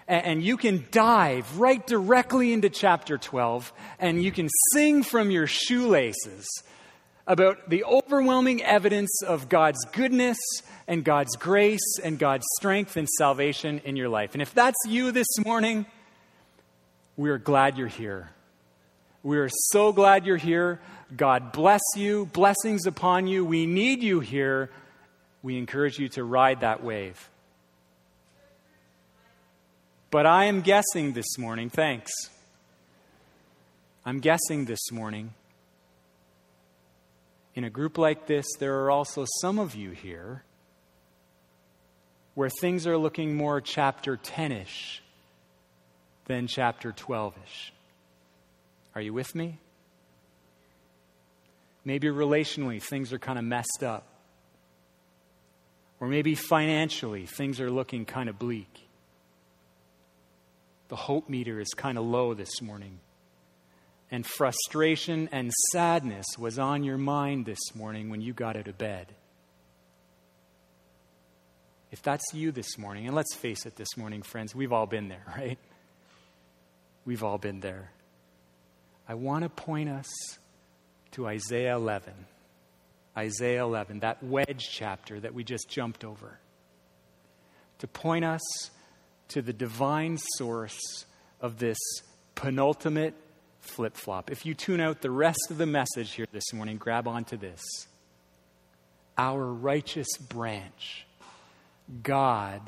and 0.07 0.43
you 0.43 0.57
can 0.57 0.85
dive 0.91 1.59
right 1.59 1.85
directly 1.87 2.53
into 2.53 2.69
chapter 2.69 3.17
12 3.17 3.73
and 3.99 4.21
you 4.21 4.31
can 4.31 4.49
sing 4.73 5.01
from 5.01 5.31
your 5.31 5.47
shoelaces 5.47 6.47
about 7.25 7.69
the 7.69 7.83
overwhelming 7.85 8.61
evidence 8.63 9.23
of 9.23 9.47
God's 9.47 9.83
goodness 9.93 10.37
and 10.87 11.03
God's 11.03 11.35
grace 11.37 11.99
and 12.03 12.19
God's 12.19 12.45
strength 12.57 12.97
and 12.97 13.07
salvation 13.17 13.81
in 13.85 13.95
your 13.95 14.09
life. 14.09 14.33
And 14.33 14.41
if 14.41 14.53
that's 14.53 14.77
you 14.85 15.11
this 15.11 15.27
morning, 15.45 15.85
we 17.17 17.29
are 17.29 17.37
glad 17.37 17.77
you're 17.77 17.87
here. 17.87 18.29
We 19.21 19.37
are 19.37 19.49
so 19.49 19.93
glad 19.93 20.25
you're 20.25 20.37
here. 20.37 20.79
God 21.15 21.51
bless 21.51 21.81
you. 21.95 22.25
Blessings 22.27 22.85
upon 22.85 23.27
you. 23.27 23.45
We 23.45 23.65
need 23.65 24.03
you 24.03 24.19
here. 24.19 24.69
We 25.41 25.57
encourage 25.57 25.99
you 25.99 26.09
to 26.09 26.23
ride 26.23 26.61
that 26.61 26.83
wave. 26.83 27.29
But 30.09 30.25
I 30.25 30.45
am 30.45 30.61
guessing 30.61 31.13
this 31.13 31.37
morning, 31.37 31.69
thanks. 31.69 32.11
I'm 34.05 34.19
guessing 34.19 34.65
this 34.65 34.91
morning 34.91 35.33
in 37.55 37.63
a 37.63 37.69
group 37.69 37.97
like 37.97 38.25
this, 38.25 38.45
there 38.59 38.79
are 38.79 38.91
also 38.91 39.25
some 39.41 39.59
of 39.59 39.75
you 39.75 39.91
here 39.91 40.43
where 42.33 42.49
things 42.49 42.87
are 42.87 42.97
looking 42.97 43.35
more 43.35 43.61
chapter 43.61 44.17
10 44.17 44.51
ish 44.51 45.02
than 46.25 46.47
chapter 46.47 46.91
12 46.91 47.35
ish. 47.45 47.73
Are 48.95 49.01
you 49.01 49.13
with 49.13 49.33
me? 49.35 49.59
Maybe 51.85 52.07
relationally, 52.07 52.81
things 52.81 53.11
are 53.11 53.19
kind 53.19 53.37
of 53.37 53.45
messed 53.45 53.83
up. 53.83 54.07
Or 55.99 56.07
maybe 56.07 56.35
financially, 56.35 57.25
things 57.25 57.59
are 57.59 57.69
looking 57.69 58.05
kind 58.05 58.29
of 58.29 58.39
bleak. 58.39 58.87
The 60.89 60.95
hope 60.95 61.29
meter 61.29 61.59
is 61.59 61.69
kind 61.69 61.97
of 61.97 62.05
low 62.05 62.33
this 62.33 62.61
morning 62.61 62.99
and 64.13 64.27
frustration 64.27 65.27
and 65.31 65.51
sadness 65.71 66.27
was 66.37 66.59
on 66.59 66.83
your 66.83 66.99
mind 66.99 67.47
this 67.47 67.73
morning 67.73 68.11
when 68.11 68.21
you 68.21 68.31
got 68.31 68.55
out 68.55 68.67
of 68.67 68.77
bed. 68.77 69.07
If 71.91 72.03
that's 72.03 72.23
you 72.31 72.51
this 72.51 72.77
morning, 72.77 73.07
and 73.07 73.15
let's 73.15 73.33
face 73.33 73.65
it 73.65 73.75
this 73.75 73.97
morning, 73.97 74.21
friends, 74.21 74.53
we've 74.53 74.71
all 74.71 74.85
been 74.85 75.07
there, 75.07 75.23
right? 75.35 75.57
We've 77.05 77.23
all 77.23 77.37
been 77.37 77.59
there. 77.59 77.91
I 79.07 79.15
want 79.15 79.43
to 79.43 79.49
point 79.49 79.89
us 79.89 80.07
to 81.11 81.27
Isaiah 81.27 81.75
11. 81.75 82.13
Isaiah 83.17 83.63
11, 83.63 83.99
that 83.99 84.23
wedge 84.23 84.67
chapter 84.71 85.19
that 85.19 85.33
we 85.33 85.43
just 85.43 85.69
jumped 85.69 86.03
over. 86.03 86.39
To 87.79 87.87
point 87.87 88.25
us 88.25 88.41
to 89.29 89.41
the 89.41 89.53
divine 89.53 90.17
source 90.37 90.79
of 91.41 91.59
this 91.59 91.77
penultimate 92.35 93.13
flip 93.59 93.95
flop. 93.95 94.31
If 94.31 94.45
you 94.45 94.53
tune 94.53 94.79
out 94.79 95.01
the 95.01 95.11
rest 95.11 95.47
of 95.49 95.57
the 95.57 95.65
message 95.65 96.13
here 96.13 96.25
this 96.31 96.53
morning, 96.53 96.77
grab 96.77 97.07
onto 97.07 97.37
this. 97.37 97.61
Our 99.17 99.45
righteous 99.45 100.17
branch, 100.17 101.05
God 102.01 102.61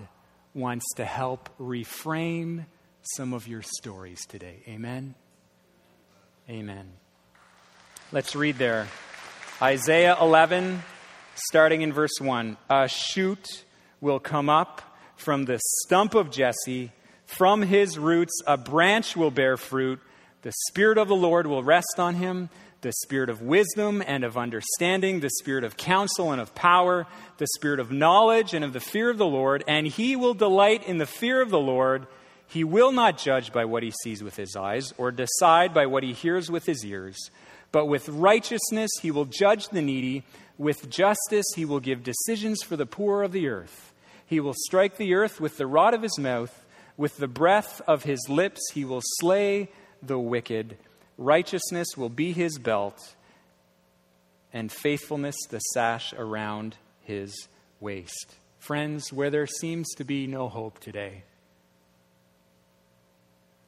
wants 0.53 0.85
to 0.95 1.05
help 1.05 1.49
reframe 1.59 2.65
some 3.15 3.33
of 3.33 3.47
your 3.47 3.61
stories 3.61 4.25
today. 4.25 4.63
Amen? 4.67 5.15
Amen. 6.49 6.93
Let's 8.11 8.35
read 8.35 8.57
there. 8.57 8.87
Isaiah 9.61 10.17
11, 10.19 10.83
starting 11.35 11.81
in 11.81 11.93
verse 11.93 12.19
1. 12.19 12.57
A 12.69 12.87
shoot 12.87 13.63
will 14.01 14.19
come 14.19 14.49
up 14.49 14.81
from 15.15 15.45
the 15.45 15.59
stump 15.83 16.15
of 16.15 16.31
Jesse, 16.31 16.91
from 17.25 17.61
his 17.61 17.97
roots, 17.97 18.33
a 18.45 18.57
branch 18.57 19.15
will 19.15 19.31
bear 19.31 19.57
fruit. 19.57 19.99
The 20.41 20.53
Spirit 20.69 20.97
of 20.97 21.07
the 21.07 21.15
Lord 21.15 21.47
will 21.47 21.63
rest 21.63 21.95
on 21.97 22.15
him 22.15 22.49
the 22.85 22.93
Spirit 23.03 23.29
of 23.29 23.41
wisdom 23.41 24.03
and 24.05 24.23
of 24.23 24.37
understanding, 24.37 25.19
the 25.19 25.31
Spirit 25.39 25.63
of 25.63 25.75
counsel 25.75 26.31
and 26.31 26.39
of 26.39 26.53
power, 26.53 27.07
the 27.37 27.47
Spirit 27.55 27.79
of 27.79 27.91
knowledge 27.91 28.53
and 28.53 28.63
of 28.63 28.73
the 28.73 28.79
fear 28.79 29.09
of 29.09 29.17
the 29.17 29.25
Lord. 29.25 29.63
And 29.67 29.87
he 29.87 30.15
will 30.15 30.35
delight 30.35 30.87
in 30.87 30.99
the 30.99 31.07
fear 31.07 31.41
of 31.41 31.49
the 31.49 31.59
Lord. 31.59 32.05
He 32.47 32.63
will 32.63 32.91
not 32.91 33.17
judge 33.17 33.51
by 33.51 33.65
what 33.65 33.83
he 33.83 33.91
sees 34.03 34.23
with 34.23 34.35
his 34.35 34.55
eyes 34.55 34.93
or 34.97 35.11
decide 35.11 35.73
by 35.73 35.85
what 35.85 36.03
he 36.03 36.13
hears 36.13 36.49
with 36.49 36.65
his 36.65 36.85
ears. 36.85 37.17
But 37.71 37.87
with 37.87 38.07
righteousness 38.07 38.91
he 39.01 39.11
will 39.11 39.25
judge 39.25 39.69
the 39.69 39.81
needy. 39.81 40.23
With 40.57 40.89
justice 40.89 41.45
he 41.55 41.65
will 41.65 41.79
give 41.79 42.03
decisions 42.03 42.63
for 42.63 42.77
the 42.77 42.85
poor 42.85 43.23
of 43.23 43.31
the 43.31 43.47
earth. 43.47 43.93
He 44.25 44.39
will 44.39 44.55
strike 44.65 44.97
the 44.97 45.13
earth 45.13 45.41
with 45.41 45.57
the 45.57 45.67
rod 45.67 45.93
of 45.93 46.01
his 46.01 46.17
mouth. 46.17 46.65
With 46.97 47.17
the 47.17 47.27
breath 47.27 47.81
of 47.87 48.03
his 48.03 48.29
lips 48.29 48.61
he 48.73 48.85
will 48.85 49.01
slay 49.19 49.69
the 50.01 50.19
wicked. 50.19 50.77
Righteousness 51.17 51.87
will 51.97 52.09
be 52.09 52.31
his 52.33 52.57
belt, 52.57 53.15
and 54.53 54.71
faithfulness 54.71 55.35
the 55.49 55.59
sash 55.59 56.13
around 56.13 56.75
his 57.01 57.47
waist. 57.79 58.35
Friends, 58.59 59.13
where 59.13 59.29
there 59.29 59.47
seems 59.47 59.93
to 59.95 60.03
be 60.03 60.27
no 60.27 60.49
hope 60.49 60.79
today, 60.79 61.23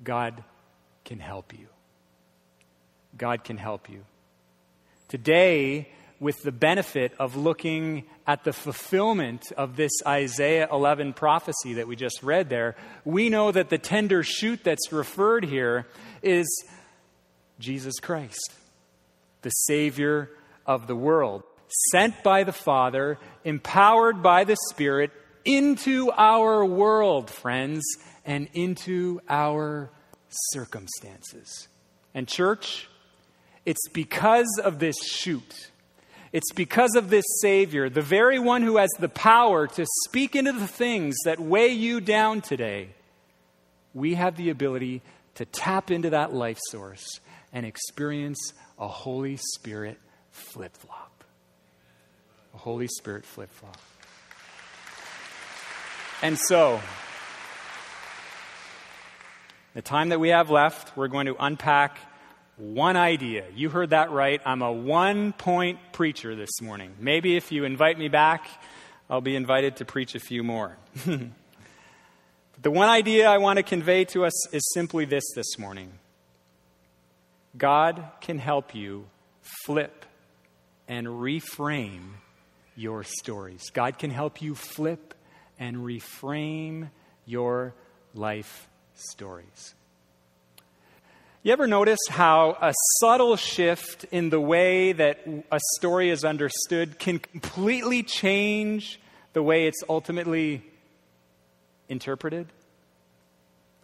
God 0.04 0.44
can 1.06 1.20
help 1.20 1.54
you. 1.54 1.68
God 3.18 3.44
can 3.44 3.58
help 3.58 3.90
you. 3.90 4.04
Today, 5.08 5.90
with 6.20 6.42
the 6.44 6.52
benefit 6.52 7.14
of 7.20 7.36
looking 7.36 8.04
at 8.26 8.44
the 8.44 8.54
fulfillment 8.54 9.52
of 9.56 9.76
this 9.76 9.92
Isaiah 10.06 10.68
11 10.72 11.14
prophecy 11.14 11.76
that 11.76 11.88
we 11.88 11.96
just 11.96 12.22
read 12.24 12.50
there, 12.50 12.76
we 13.06 13.30
know 13.30 13.52
that 13.52 13.70
the 13.70 13.78
tender 13.78 14.24
shoot 14.24 14.64
that's 14.64 14.92
referred 14.92 15.46
here 15.46 15.88
is 16.22 16.48
Jesus 17.60 18.00
Christ, 18.00 18.54
the 19.42 19.50
Savior 19.50 20.30
of 20.66 20.88
the 20.88 20.96
world, 20.96 21.44
sent 21.92 22.24
by 22.24 22.44
the 22.44 22.52
Father, 22.52 23.18
empowered 23.44 24.22
by 24.22 24.44
the 24.44 24.58
Spirit 24.70 25.12
into 25.46 26.12
our 26.12 26.66
world, 26.66 27.30
friends, 27.30 27.84
and 28.28 28.50
into 28.54 29.22
our 29.30 29.90
circumstances. 30.30 31.68
And, 32.14 32.28
church, 32.28 32.88
it's 33.66 33.88
because 33.90 34.60
of 34.64 34.78
this 34.78 34.98
shoot. 35.04 35.72
It's 36.34 36.52
because 36.54 36.96
of 36.96 37.10
this 37.10 37.26
Savior, 37.42 37.90
the 37.90 38.02
very 38.02 38.38
one 38.38 38.62
who 38.62 38.78
has 38.78 38.90
the 39.00 39.10
power 39.10 39.66
to 39.66 39.86
speak 40.06 40.36
into 40.36 40.52
the 40.52 40.68
things 40.68 41.16
that 41.24 41.40
weigh 41.40 41.70
you 41.70 42.02
down 42.02 42.42
today. 42.42 42.90
We 43.94 44.16
have 44.16 44.36
the 44.36 44.50
ability 44.50 45.02
to 45.36 45.46
tap 45.46 45.90
into 45.90 46.10
that 46.10 46.34
life 46.34 46.60
source 46.70 47.22
and 47.54 47.66
experience 47.66 48.54
a 48.78 48.88
Holy 48.88 49.38
Spirit 49.56 49.98
flip 50.32 50.76
flop. 50.76 51.24
A 52.54 52.58
Holy 52.58 52.88
Spirit 52.88 53.26
flip 53.26 53.50
flop. 53.50 53.80
And 56.22 56.38
so, 56.38 56.82
the 59.78 59.84
time 59.84 60.10
that 60.10 60.20
we 60.20 60.30
have 60.30 60.50
left, 60.50 60.98
we're 60.98 61.08
going 61.08 61.28
to 61.28 61.36
unpack 61.40 62.00
one 62.58 62.98
idea. 62.98 63.44
You 63.54 63.70
heard 63.70 63.92
that 63.92 64.10
right. 64.10 64.42
I'm 64.44 64.64
a 64.64 64.72
one 64.72 65.34
point 65.34 65.78
preacher 65.92 66.36
this 66.36 66.50
morning. 66.64 66.96
Maybe 67.00 67.38
if 67.38 67.52
you 67.52 67.64
invite 67.64 68.00
me 68.00 68.08
back, 68.08 68.48
I'll 69.08 69.22
be 69.22 69.36
invited 69.36 69.76
to 69.76 69.86
preach 69.86 70.16
a 70.16 70.20
few 70.20 70.44
more. 70.44 70.76
the 71.06 72.72
one 72.72 72.90
idea 72.90 73.30
I 73.30 73.38
want 73.38 73.58
to 73.58 73.64
convey 73.64 74.04
to 74.06 74.26
us 74.26 74.52
is 74.52 74.68
simply 74.74 75.06
this 75.06 75.26
this 75.36 75.60
morning 75.60 75.92
God 77.56 78.04
can 78.20 78.40
help 78.40 78.74
you 78.74 79.06
flip 79.64 80.08
and 80.88 81.06
reframe 81.06 82.14
your 82.76 83.04
stories. 83.04 83.70
God 83.70 84.00
can 84.00 84.10
help 84.10 84.42
you 84.42 84.56
flip 84.56 85.14
and 85.60 85.78
reframe 85.78 86.90
your 87.28 87.76
life 88.16 88.68
stories. 88.98 89.74
You 91.44 91.54
ever 91.54 91.68
notice 91.68 92.00
how 92.10 92.58
a 92.62 92.74
subtle 93.00 93.38
shift 93.38 94.04
in 94.12 94.30
the 94.30 94.40
way 94.40 94.92
that 94.92 95.26
a 95.50 95.60
story 95.78 96.10
is 96.10 96.26
understood 96.26 97.00
can 97.00 97.20
completely 97.20 98.04
change 98.04 99.00
the 99.34 99.42
way 99.42 99.66
it's 99.68 99.82
ultimately 99.88 100.64
interpreted? 101.88 102.48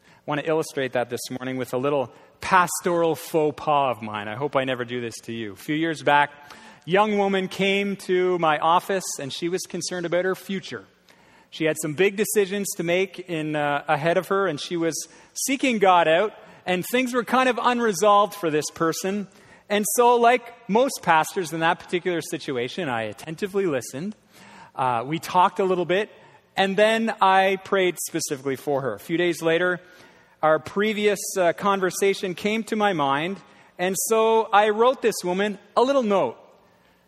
I 0.06 0.10
want 0.26 0.41
to 0.41 0.47
illustrate 0.47 0.93
that 0.93 1.10
this 1.10 1.21
morning 1.32 1.58
with 1.58 1.73
a 1.73 1.78
little 1.78 2.12
pastoral 2.41 3.15
faux 3.15 3.56
pas 3.56 3.95
of 3.95 4.02
mine. 4.02 4.28
I 4.28 4.36
hope 4.36 4.56
I 4.56 4.65
never 4.65 4.84
do 4.84 4.99
this 4.99 5.15
to 5.23 5.32
you. 5.32 5.54
A 5.54 5.56
few 5.56 5.76
years 5.76 6.02
back, 6.04 6.32
young 6.86 7.17
woman 7.17 7.47
came 7.47 7.95
to 7.97 8.38
my 8.39 8.58
office 8.58 9.06
and 9.19 9.32
she 9.32 9.47
was 9.47 9.62
concerned 9.62 10.06
about 10.06 10.26
her 10.26 10.36
future. 10.36 10.84
She 11.53 11.65
had 11.65 11.77
some 11.79 11.93
big 11.93 12.15
decisions 12.15 12.67
to 12.77 12.83
make 12.83 13.29
in, 13.29 13.55
uh, 13.55 13.83
ahead 13.87 14.17
of 14.17 14.29
her, 14.29 14.47
and 14.47 14.59
she 14.59 14.75
was 14.75 15.07
seeking 15.35 15.77
God 15.77 16.07
out, 16.07 16.33
and 16.65 16.83
things 16.83 17.13
were 17.13 17.23
kind 17.23 17.47
of 17.47 17.59
unresolved 17.61 18.33
for 18.33 18.49
this 18.49 18.65
person. 18.73 19.27
And 19.69 19.85
so, 19.95 20.15
like 20.15 20.67
most 20.67 21.03
pastors 21.03 21.53
in 21.53 21.59
that 21.59 21.77
particular 21.77 22.21
situation, 22.21 22.89
I 22.89 23.03
attentively 23.03 23.67
listened. 23.67 24.15
Uh, 24.75 25.03
we 25.05 25.19
talked 25.19 25.59
a 25.59 25.63
little 25.63 25.85
bit, 25.85 26.09
and 26.57 26.75
then 26.75 27.13
I 27.21 27.59
prayed 27.63 27.97
specifically 28.07 28.55
for 28.55 28.81
her. 28.81 28.95
A 28.95 28.99
few 28.99 29.17
days 29.17 29.43
later, 29.43 29.79
our 30.41 30.57
previous 30.57 31.19
uh, 31.37 31.53
conversation 31.53 32.33
came 32.33 32.63
to 32.63 32.75
my 32.75 32.93
mind, 32.93 33.37
and 33.77 33.95
so 34.07 34.45
I 34.51 34.69
wrote 34.69 35.03
this 35.03 35.23
woman 35.23 35.59
a 35.77 35.83
little 35.83 36.01
note. 36.01 36.35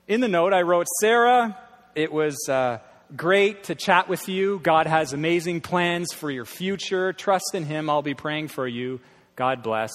In 0.07 0.21
the 0.21 0.27
note, 0.27 0.53
I 0.53 0.61
wrote, 0.61 0.85
Sarah, 1.01 1.57
it 1.95 2.13
was 2.13 2.37
uh, 2.47 2.77
great 3.15 3.65
to 3.65 3.75
chat 3.75 4.07
with 4.07 4.29
you. 4.29 4.59
God 4.59 4.87
has 4.87 5.13
amazing 5.13 5.61
plans 5.61 6.13
for 6.13 6.31
your 6.31 6.45
future. 6.45 7.13
Trust 7.13 7.51
in 7.53 7.63
Him. 7.63 7.89
I'll 7.89 8.01
be 8.01 8.13
praying 8.13 8.49
for 8.49 8.67
you. 8.67 8.99
God 9.35 9.63
bless. 9.63 9.93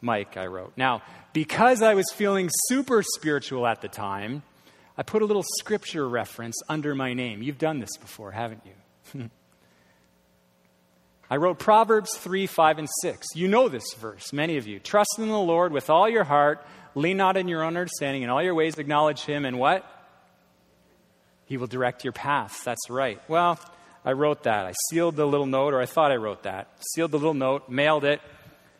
Mike, 0.00 0.36
I 0.36 0.46
wrote. 0.46 0.72
Now, 0.76 1.02
because 1.32 1.82
I 1.82 1.94
was 1.94 2.06
feeling 2.14 2.50
super 2.68 3.02
spiritual 3.02 3.66
at 3.66 3.80
the 3.80 3.88
time, 3.88 4.42
I 4.96 5.02
put 5.02 5.22
a 5.22 5.24
little 5.24 5.44
scripture 5.58 6.08
reference 6.08 6.56
under 6.68 6.94
my 6.94 7.14
name. 7.14 7.42
You've 7.42 7.58
done 7.58 7.78
this 7.78 7.96
before, 7.96 8.32
haven't 8.32 8.62
you? 9.14 9.30
I 11.30 11.36
wrote 11.36 11.58
Proverbs 11.58 12.14
3, 12.18 12.46
5, 12.46 12.78
and 12.78 12.88
6. 13.00 13.28
You 13.34 13.48
know 13.48 13.68
this 13.68 13.94
verse, 13.94 14.34
many 14.34 14.58
of 14.58 14.66
you. 14.66 14.78
Trust 14.78 15.14
in 15.18 15.28
the 15.28 15.38
Lord 15.38 15.72
with 15.72 15.88
all 15.88 16.06
your 16.06 16.24
heart, 16.24 16.62
lean 16.94 17.16
not 17.16 17.38
in 17.38 17.48
your 17.48 17.62
own 17.62 17.76
understanding, 17.76 18.22
in 18.22 18.28
all 18.28 18.42
your 18.42 18.54
ways 18.54 18.78
acknowledge 18.78 19.22
Him, 19.22 19.46
and 19.46 19.58
what? 19.58 19.86
He 21.52 21.58
will 21.58 21.66
direct 21.66 22.02
your 22.02 22.14
path. 22.14 22.64
That's 22.64 22.88
right. 22.88 23.20
Well, 23.28 23.60
I 24.06 24.12
wrote 24.12 24.44
that. 24.44 24.64
I 24.64 24.72
sealed 24.88 25.16
the 25.16 25.26
little 25.26 25.44
note, 25.44 25.74
or 25.74 25.82
I 25.82 25.84
thought 25.84 26.10
I 26.10 26.16
wrote 26.16 26.44
that. 26.44 26.68
Sealed 26.94 27.10
the 27.10 27.18
little 27.18 27.34
note, 27.34 27.68
mailed 27.68 28.04
it. 28.04 28.22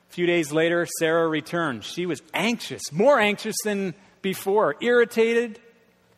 A 0.08 0.12
few 0.14 0.24
days 0.24 0.52
later, 0.52 0.86
Sarah 0.98 1.28
returned. 1.28 1.84
She 1.84 2.06
was 2.06 2.22
anxious, 2.32 2.80
more 2.90 3.20
anxious 3.20 3.56
than 3.62 3.92
before, 4.22 4.76
irritated. 4.80 5.60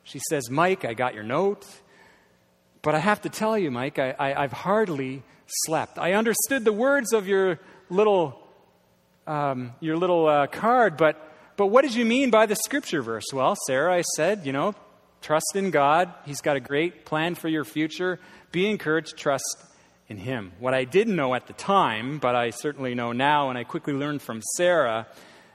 She 0.05 0.21
says, 0.31 0.49
Mike, 0.49 0.85
I 0.85 0.95
got 0.95 1.15
your 1.15 1.25
note. 1.25 1.67
But 2.83 2.95
I 2.95 3.01
have 3.01 3.23
to 3.23 3.29
tell 3.29 3.59
you, 3.59 3.73
Mike, 3.73 3.99
I, 3.99 4.15
I've 4.17 4.53
hardly 4.53 5.25
slept. 5.67 5.99
I 5.99 6.13
understood 6.13 6.65
the 6.65 6.73
words 6.73 7.13
of 7.13 7.27
your 7.27 7.59
little, 7.91 8.41
um, 9.27 9.73
your 9.81 9.97
little 9.97 10.29
uh, 10.29 10.47
card, 10.47 10.97
but, 10.99 11.17
but 11.57 11.67
what 11.67 11.83
did 11.83 11.97
you 11.97 12.05
mean 12.05 12.31
by 12.31 12.47
the 12.47 12.55
scripture 12.55 13.03
verse? 13.03 13.25
Well, 13.33 13.57
Sarah, 13.67 13.93
I 13.93 14.03
said, 14.15 14.47
you 14.47 14.53
know, 14.53 14.77
trust 15.25 15.57
in 15.57 15.71
God. 15.71 16.13
He's 16.27 16.43
got 16.43 16.57
a 16.57 16.61
great 16.61 17.07
plan 17.07 17.35
for 17.35 17.49
your 17.49 17.65
future. 17.65 18.21
Be 18.53 18.69
encouraged, 18.69 19.17
trust 19.17 19.65
in 20.07 20.19
Him. 20.19 20.53
What 20.61 20.75
I 20.75 20.85
didn't 20.85 21.17
know 21.17 21.35
at 21.35 21.47
the 21.47 21.55
time, 21.55 22.19
but 22.19 22.35
I 22.37 22.51
certainly 22.51 22.95
know 22.95 23.13
now, 23.13 23.49
and 23.49 23.59
I 23.59 23.65
quickly 23.65 23.95
learned 23.95 24.21
from 24.21 24.43
Sarah, 24.57 25.07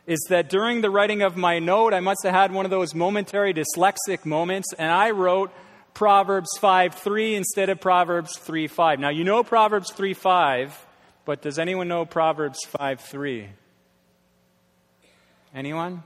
is 0.07 0.19
that 0.29 0.49
during 0.49 0.81
the 0.81 0.89
writing 0.89 1.21
of 1.21 1.37
my 1.37 1.59
note, 1.59 1.93
I 1.93 1.99
must 1.99 2.21
have 2.23 2.33
had 2.33 2.51
one 2.51 2.65
of 2.65 2.71
those 2.71 2.95
momentary 2.95 3.53
dyslexic 3.53 4.25
moments, 4.25 4.73
and 4.73 4.91
I 4.91 5.11
wrote 5.11 5.51
Proverbs 5.93 6.49
5 6.59 6.95
3 6.95 7.35
instead 7.35 7.69
of 7.69 7.79
Proverbs 7.79 8.35
3 8.39 8.67
5. 8.67 8.99
Now, 8.99 9.09
you 9.09 9.23
know 9.23 9.43
Proverbs 9.43 9.91
3 9.91 10.15
5, 10.15 10.87
but 11.25 11.43
does 11.43 11.59
anyone 11.59 11.87
know 11.87 12.05
Proverbs 12.05 12.59
5 12.65 13.01
3? 13.01 13.49
Anyone? 15.53 16.01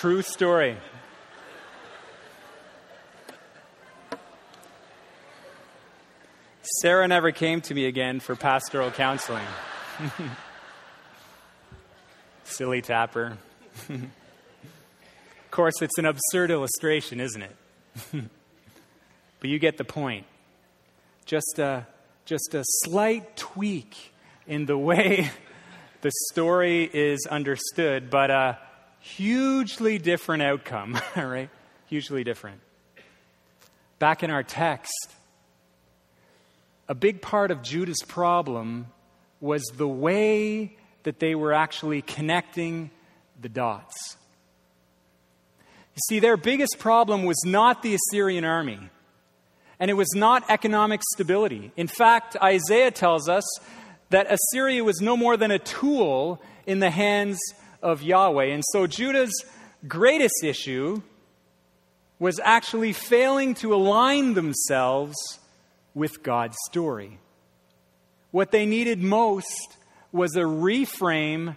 True 0.00 0.22
story. 0.22 0.78
Sarah 6.80 7.06
never 7.06 7.32
came 7.32 7.60
to 7.60 7.74
me 7.74 7.84
again 7.84 8.20
for 8.20 8.34
pastoral 8.34 8.90
counseling. 8.90 9.44
Silly 12.44 12.80
tapper. 12.80 13.36
Of 13.90 15.50
course, 15.50 15.82
it's 15.82 15.98
an 15.98 16.06
absurd 16.06 16.50
illustration, 16.50 17.20
isn't 17.20 17.42
it? 17.42 17.56
but 19.40 19.50
you 19.50 19.58
get 19.58 19.76
the 19.76 19.84
point. 19.84 20.24
Just 21.26 21.58
a, 21.58 21.86
just 22.24 22.54
a 22.54 22.64
slight 22.84 23.36
tweak 23.36 24.14
in 24.46 24.64
the 24.64 24.78
way 24.78 25.30
the 26.00 26.10
story 26.30 26.88
is 26.90 27.26
understood, 27.28 28.10
but 28.10 28.30
a 28.30 28.58
hugely 29.00 29.98
different 29.98 30.42
outcome, 30.42 30.98
right? 31.16 31.50
Hugely 31.86 32.24
different. 32.24 32.60
Back 33.98 34.22
in 34.22 34.30
our 34.30 34.42
text, 34.42 35.10
a 36.88 36.94
big 36.94 37.20
part 37.20 37.50
of 37.50 37.62
Judah's 37.62 38.02
problem 38.06 38.86
was 39.40 39.62
the 39.76 39.88
way 39.88 40.76
that 41.02 41.18
they 41.18 41.34
were 41.34 41.52
actually 41.52 42.02
connecting 42.02 42.90
the 43.40 43.48
dots. 43.48 44.16
You 45.94 46.00
see, 46.08 46.20
their 46.20 46.36
biggest 46.36 46.78
problem 46.78 47.24
was 47.24 47.38
not 47.44 47.82
the 47.82 47.94
Assyrian 47.94 48.44
army, 48.44 48.78
and 49.78 49.90
it 49.90 49.94
was 49.94 50.12
not 50.14 50.44
economic 50.48 51.00
stability. 51.14 51.72
In 51.76 51.86
fact, 51.86 52.36
Isaiah 52.42 52.90
tells 52.90 53.28
us 53.28 53.44
that 54.10 54.26
Assyria 54.30 54.84
was 54.84 55.00
no 55.00 55.16
more 55.16 55.36
than 55.36 55.50
a 55.50 55.58
tool 55.58 56.40
in 56.66 56.80
the 56.80 56.90
hands 56.90 57.38
of 57.82 58.02
Yahweh. 58.02 58.46
And 58.46 58.62
so 58.72 58.86
Judah's 58.86 59.44
greatest 59.86 60.44
issue 60.44 61.02
was 62.18 62.38
actually 62.42 62.92
failing 62.92 63.54
to 63.54 63.74
align 63.74 64.34
themselves 64.34 65.16
with 65.94 66.22
God's 66.22 66.56
story. 66.70 67.18
What 68.30 68.52
they 68.52 68.66
needed 68.66 69.02
most 69.02 69.76
was 70.12 70.36
a 70.36 70.40
reframe 70.40 71.56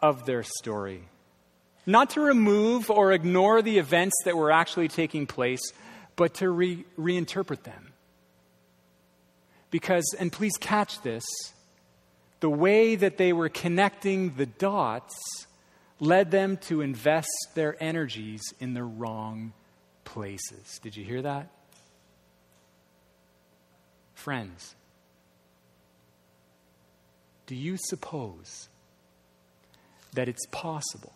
of 0.00 0.24
their 0.26 0.42
story. 0.42 1.02
Not 1.86 2.10
to 2.10 2.20
remove 2.20 2.90
or 2.90 3.12
ignore 3.12 3.62
the 3.62 3.78
events 3.78 4.14
that 4.24 4.36
were 4.36 4.50
actually 4.50 4.88
taking 4.88 5.26
place, 5.26 5.60
but 6.14 6.34
to 6.34 6.50
re- 6.50 6.84
reinterpret 6.98 7.62
them. 7.62 7.92
Because, 9.70 10.14
and 10.18 10.32
please 10.32 10.56
catch 10.58 11.02
this, 11.02 11.24
the 12.40 12.50
way 12.50 12.96
that 12.96 13.18
they 13.18 13.32
were 13.32 13.48
connecting 13.48 14.34
the 14.36 14.46
dots 14.46 15.16
led 16.00 16.30
them 16.30 16.56
to 16.56 16.80
invest 16.80 17.28
their 17.54 17.76
energies 17.82 18.42
in 18.60 18.74
the 18.74 18.84
wrong 18.84 19.52
places. 20.04 20.78
Did 20.82 20.96
you 20.96 21.04
hear 21.04 21.22
that? 21.22 21.48
Friends, 24.14 24.74
do 27.46 27.54
you 27.54 27.76
suppose 27.76 28.68
that 30.14 30.28
it's 30.28 30.46
possible 30.50 31.12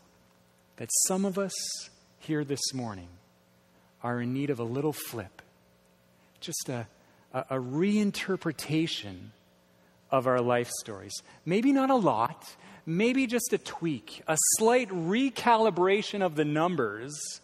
that 0.77 0.89
some 1.07 1.25
of 1.25 1.39
us 1.39 1.53
here 2.19 2.45
this 2.45 2.73
morning 2.73 3.09
are 4.03 4.21
in 4.21 4.33
need 4.33 4.51
of 4.51 4.61
a 4.61 4.65
little 4.65 4.93
flip? 4.93 5.43
Just 6.41 6.69
a, 6.69 6.87
a, 7.35 7.41
a 7.51 7.57
reinterpretation 7.57 9.31
of 10.11 10.27
our 10.27 10.41
life 10.41 10.71
stories. 10.81 11.13
Maybe 11.45 11.73
not 11.73 11.91
a 11.91 11.97
lot, 11.97 12.57
maybe 12.87 13.27
just 13.27 13.53
a 13.53 13.59
tweak, 13.59 14.23
a 14.27 14.37
slight 14.57 14.89
recalibration 14.91 16.23
of 16.23 16.37
the 16.37 16.45
numbers, 16.45 17.41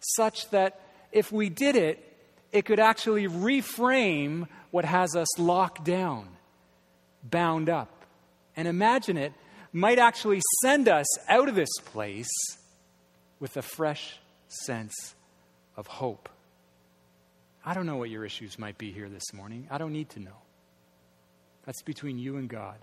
such 0.00 0.48
that 0.50 0.80
if 1.12 1.32
we 1.32 1.48
did 1.48 1.76
it, 1.76 1.98
it 2.52 2.64
could 2.64 2.80
actually 2.80 3.26
reframe 3.26 4.46
what 4.70 4.84
has 4.84 5.16
us 5.16 5.38
locked 5.38 5.84
down, 5.84 6.28
bound 7.22 7.68
up. 7.68 8.04
And 8.56 8.68
imagine 8.68 9.16
it 9.16 9.32
might 9.72 9.98
actually 9.98 10.40
send 10.62 10.88
us 10.88 11.06
out 11.28 11.48
of 11.48 11.54
this 11.54 11.70
place 11.84 12.30
with 13.40 13.56
a 13.56 13.62
fresh 13.62 14.18
sense 14.46 15.14
of 15.76 15.86
hope. 15.86 16.28
I 17.64 17.74
don't 17.74 17.86
know 17.86 17.96
what 17.96 18.10
your 18.10 18.24
issues 18.24 18.58
might 18.58 18.78
be 18.78 18.92
here 18.92 19.08
this 19.08 19.32
morning. 19.32 19.66
I 19.70 19.78
don't 19.78 19.92
need 19.92 20.10
to 20.10 20.20
know. 20.20 20.36
That's 21.64 21.82
between 21.82 22.18
you 22.18 22.36
and 22.36 22.48
God. 22.48 22.76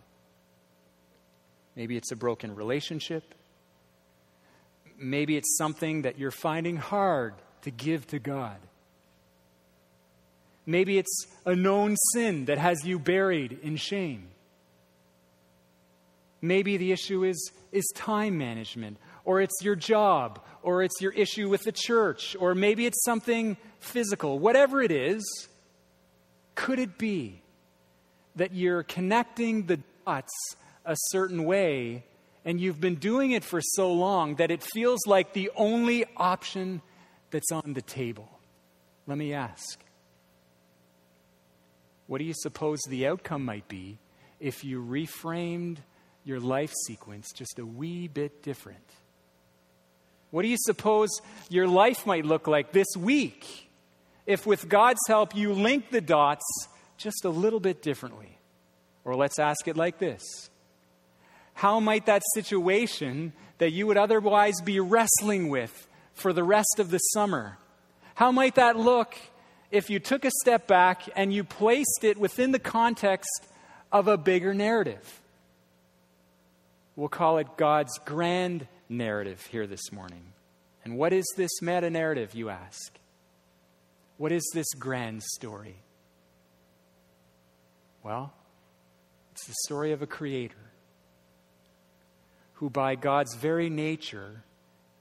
Maybe 1.76 1.98
it's 1.98 2.12
a 2.12 2.16
broken 2.16 2.56
relationship. 2.56 3.34
Maybe 4.98 5.38
it's 5.38 5.58
something 5.58 6.04
that 6.04 6.20
you're 6.20 6.32
finding 6.32 6.78
hard 6.78 7.34
to 7.64 7.72
give 7.72 8.08
to 8.08 8.20
God. 8.20 8.58
Maybe 10.66 10.98
it's 10.98 11.26
a 11.46 11.56
known 11.56 11.96
sin 12.14 12.46
that 12.46 12.58
has 12.58 12.86
you 12.86 13.00
buried 13.00 13.60
in 13.64 13.78
shame. 13.78 14.28
Maybe 16.42 16.78
the 16.78 16.92
issue 16.92 17.24
is, 17.24 17.52
is 17.72 17.86
time 17.96 18.38
management, 18.38 18.98
or 19.26 19.42
it's 19.42 19.64
your 19.64 19.76
job, 19.76 20.40
or 20.64 20.84
it's 20.84 21.02
your 21.02 21.12
issue 21.12 21.50
with 21.50 21.64
the 21.64 21.72
church, 21.72 22.36
or 22.40 22.56
maybe 22.56 22.86
it's 22.86 23.04
something 23.04 23.58
physical. 23.80 24.40
Whatever 24.40 24.82
it 24.82 24.92
is, 24.92 25.48
could 26.56 26.80
it 26.80 26.98
be 26.98 27.42
that 28.36 28.54
you're 28.54 28.84
connecting 28.84 29.66
the 29.66 29.80
dots 30.06 30.32
a 30.86 30.96
certain 31.10 31.44
way 31.44 32.04
and 32.44 32.60
you've 32.60 32.82
been 32.82 32.96
doing 32.96 33.32
it 33.32 33.44
for 33.44 33.62
so 33.62 33.92
long 33.92 34.36
that 34.36 34.52
it 34.52 34.64
feels 34.64 35.06
like 35.06 35.34
the 35.34 35.52
only 35.56 36.06
option 36.18 36.82
that's 37.30 37.52
on 37.52 37.74
the 37.74 37.82
table? 37.82 38.30
Let 39.08 39.18
me 39.18 39.34
ask 39.34 39.80
what 42.08 42.18
do 42.18 42.26
you 42.26 42.34
suppose 42.36 42.80
the 42.90 43.08
outcome 43.08 43.46
might 43.46 43.70
be 43.70 43.98
if 44.40 44.66
you 44.66 44.84
reframed 44.84 45.78
your 46.26 46.42
life 46.42 46.74
sequence 46.86 47.32
just 47.32 47.58
a 47.58 47.66
wee 47.66 48.10
bit 48.10 48.44
different? 48.44 48.84
What 50.30 50.42
do 50.42 50.50
you 50.50 50.58
suppose 50.60 51.10
your 51.50 51.68
life 51.68 52.06
might 52.06 52.26
look 52.26 52.48
like 52.48 52.74
this 52.74 52.88
week 52.98 53.70
if, 54.26 54.46
with 54.46 54.68
God's 54.68 55.00
help, 55.08 55.36
you 55.36 55.54
link 55.54 55.90
the 55.90 56.02
dots 56.02 56.44
just 56.98 57.26
a 57.26 57.30
little 57.30 57.60
bit 57.60 57.82
differently? 57.82 58.38
Or 59.04 59.16
let's 59.16 59.40
ask 59.40 59.68
it 59.68 59.78
like 59.78 59.98
this 59.98 60.22
How 61.62 61.80
might 61.80 62.08
that 62.08 62.24
situation 62.34 63.34
that 63.60 63.70
you 63.70 63.86
would 63.86 63.96
otherwise 63.96 64.60
be 64.66 64.80
wrestling 64.80 65.48
with 65.50 65.88
for 66.16 66.34
the 66.34 66.44
rest 66.44 66.80
of 66.80 66.90
the 66.90 66.98
summer, 66.98 67.60
how 68.16 68.32
might 68.32 68.56
that 68.56 68.78
look 68.78 69.16
if 69.70 69.88
you 69.88 70.00
took 70.00 70.26
a 70.26 70.32
step 70.42 70.66
back 70.66 71.08
and 71.16 71.32
you 71.32 71.44
placed 71.44 72.04
it 72.04 72.18
within 72.18 72.52
the 72.52 72.58
context 72.58 73.46
of 73.92 74.08
a 74.08 74.18
bigger 74.18 74.56
narrative? 74.56 75.22
We'll 76.96 77.10
call 77.10 77.38
it 77.38 77.46
God's 77.58 77.96
grand 78.06 78.66
narrative 78.90 79.46
here 79.52 79.68
this 79.68 79.92
morning. 79.92 80.34
And 80.84 80.98
what 80.98 81.14
is 81.14 81.32
this 81.38 81.62
meta 81.62 81.92
narrative, 81.92 82.34
you 82.34 82.50
ask? 82.50 82.98
What 84.18 84.32
is 84.32 84.50
this 84.56 84.74
grand 84.80 85.22
story? 85.22 85.76
Well, 88.02 88.34
it's 89.34 89.46
the 89.46 89.54
story 89.68 89.92
of 89.92 90.02
a 90.02 90.08
creator 90.08 90.71
who, 92.62 92.70
by 92.70 92.94
God's 92.94 93.34
very 93.34 93.72
nature, 93.72 94.44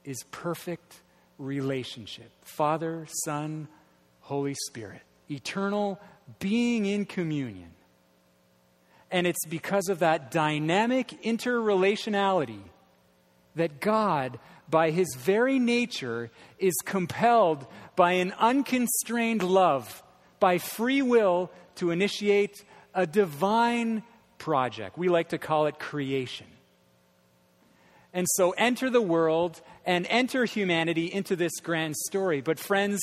is 0.03 0.23
perfect 0.31 1.01
relationship 1.37 2.31
Father, 2.41 3.05
Son, 3.23 3.67
Holy 4.21 4.55
Spirit, 4.67 5.03
eternal 5.29 5.99
being 6.39 6.87
in 6.87 7.05
communion. 7.05 7.69
And 9.11 9.27
it's 9.27 9.45
because 9.45 9.89
of 9.89 9.99
that 9.99 10.31
dynamic 10.31 11.09
interrelationality 11.21 12.63
that 13.55 13.79
God, 13.79 14.39
by 14.67 14.89
his 14.89 15.13
very 15.15 15.59
nature, 15.59 16.31
is 16.57 16.73
compelled 16.83 17.67
by 17.95 18.13
an 18.13 18.33
unconstrained 18.39 19.43
love, 19.43 20.01
by 20.39 20.57
free 20.57 21.03
will, 21.03 21.51
to 21.75 21.91
initiate 21.91 22.63
a 22.95 23.05
divine 23.05 24.01
project. 24.39 24.97
We 24.97 25.09
like 25.09 25.29
to 25.29 25.37
call 25.37 25.67
it 25.67 25.77
creation. 25.77 26.47
And 28.13 28.27
so 28.35 28.51
enter 28.51 28.89
the 28.89 29.01
world 29.01 29.61
and 29.85 30.05
enter 30.09 30.45
humanity 30.45 31.11
into 31.11 31.35
this 31.35 31.59
grand 31.61 31.95
story. 31.95 32.41
But, 32.41 32.59
friends, 32.59 32.99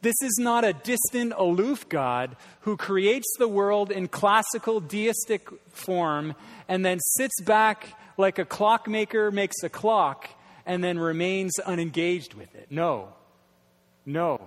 this 0.00 0.14
is 0.22 0.38
not 0.38 0.64
a 0.64 0.72
distant, 0.72 1.34
aloof 1.36 1.88
God 1.88 2.36
who 2.60 2.76
creates 2.76 3.26
the 3.38 3.48
world 3.48 3.90
in 3.90 4.08
classical 4.08 4.80
deistic 4.80 5.48
form 5.70 6.34
and 6.68 6.84
then 6.84 6.98
sits 7.16 7.40
back 7.42 7.98
like 8.16 8.38
a 8.38 8.44
clockmaker 8.44 9.30
makes 9.30 9.62
a 9.62 9.68
clock 9.68 10.28
and 10.66 10.82
then 10.82 10.98
remains 10.98 11.58
unengaged 11.60 12.34
with 12.34 12.54
it. 12.54 12.68
No. 12.70 13.08
No. 14.06 14.40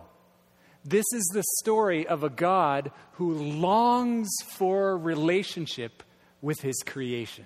This 0.84 1.06
is 1.14 1.30
the 1.34 1.44
story 1.60 2.08
of 2.08 2.24
a 2.24 2.30
God 2.30 2.92
who 3.14 3.34
longs 3.34 4.30
for 4.56 4.98
relationship 4.98 6.04
with 6.42 6.62
his 6.62 6.82
creation 6.86 7.46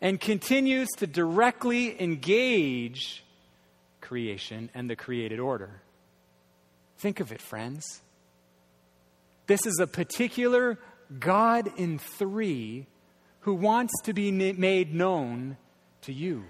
and 0.00 0.20
continues 0.20 0.88
to 0.98 1.06
directly 1.06 2.00
engage 2.00 3.24
creation 4.00 4.70
and 4.74 4.88
the 4.88 4.96
created 4.96 5.40
order. 5.40 5.82
Think 6.98 7.20
of 7.20 7.32
it, 7.32 7.40
friends. 7.40 8.02
This 9.46 9.66
is 9.66 9.78
a 9.80 9.86
particular 9.86 10.78
God 11.18 11.70
in 11.76 11.98
three 11.98 12.86
who 13.40 13.54
wants 13.54 13.92
to 14.02 14.12
be 14.12 14.30
made 14.30 14.94
known 14.94 15.56
to 16.02 16.12
you 16.12 16.44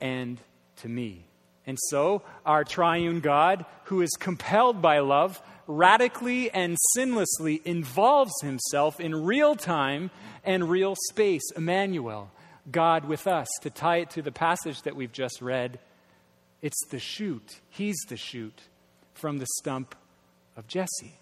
and 0.00 0.40
to 0.76 0.88
me. 0.88 1.24
And 1.66 1.78
so, 1.88 2.22
our 2.44 2.62
triune 2.62 3.20
God, 3.20 3.64
who 3.84 4.02
is 4.02 4.10
compelled 4.18 4.82
by 4.82 4.98
love, 4.98 5.40
radically 5.66 6.50
and 6.50 6.76
sinlessly 6.94 7.62
involves 7.64 8.34
himself 8.42 9.00
in 9.00 9.24
real 9.24 9.54
time 9.54 10.10
and 10.44 10.68
real 10.68 10.94
space. 11.08 11.42
Emmanuel, 11.56 12.30
God 12.70 13.04
with 13.04 13.26
us. 13.26 13.48
To 13.62 13.70
tie 13.70 13.98
it 13.98 14.10
to 14.10 14.22
the 14.22 14.32
passage 14.32 14.82
that 14.82 14.96
we've 14.96 15.12
just 15.12 15.42
read, 15.42 15.78
it's 16.62 16.86
the 16.90 16.98
shoot. 16.98 17.60
He's 17.68 17.96
the 18.08 18.16
shoot 18.16 18.58
from 19.14 19.38
the 19.38 19.46
stump 19.58 19.94
of 20.56 20.66
Jesse. 20.66 21.18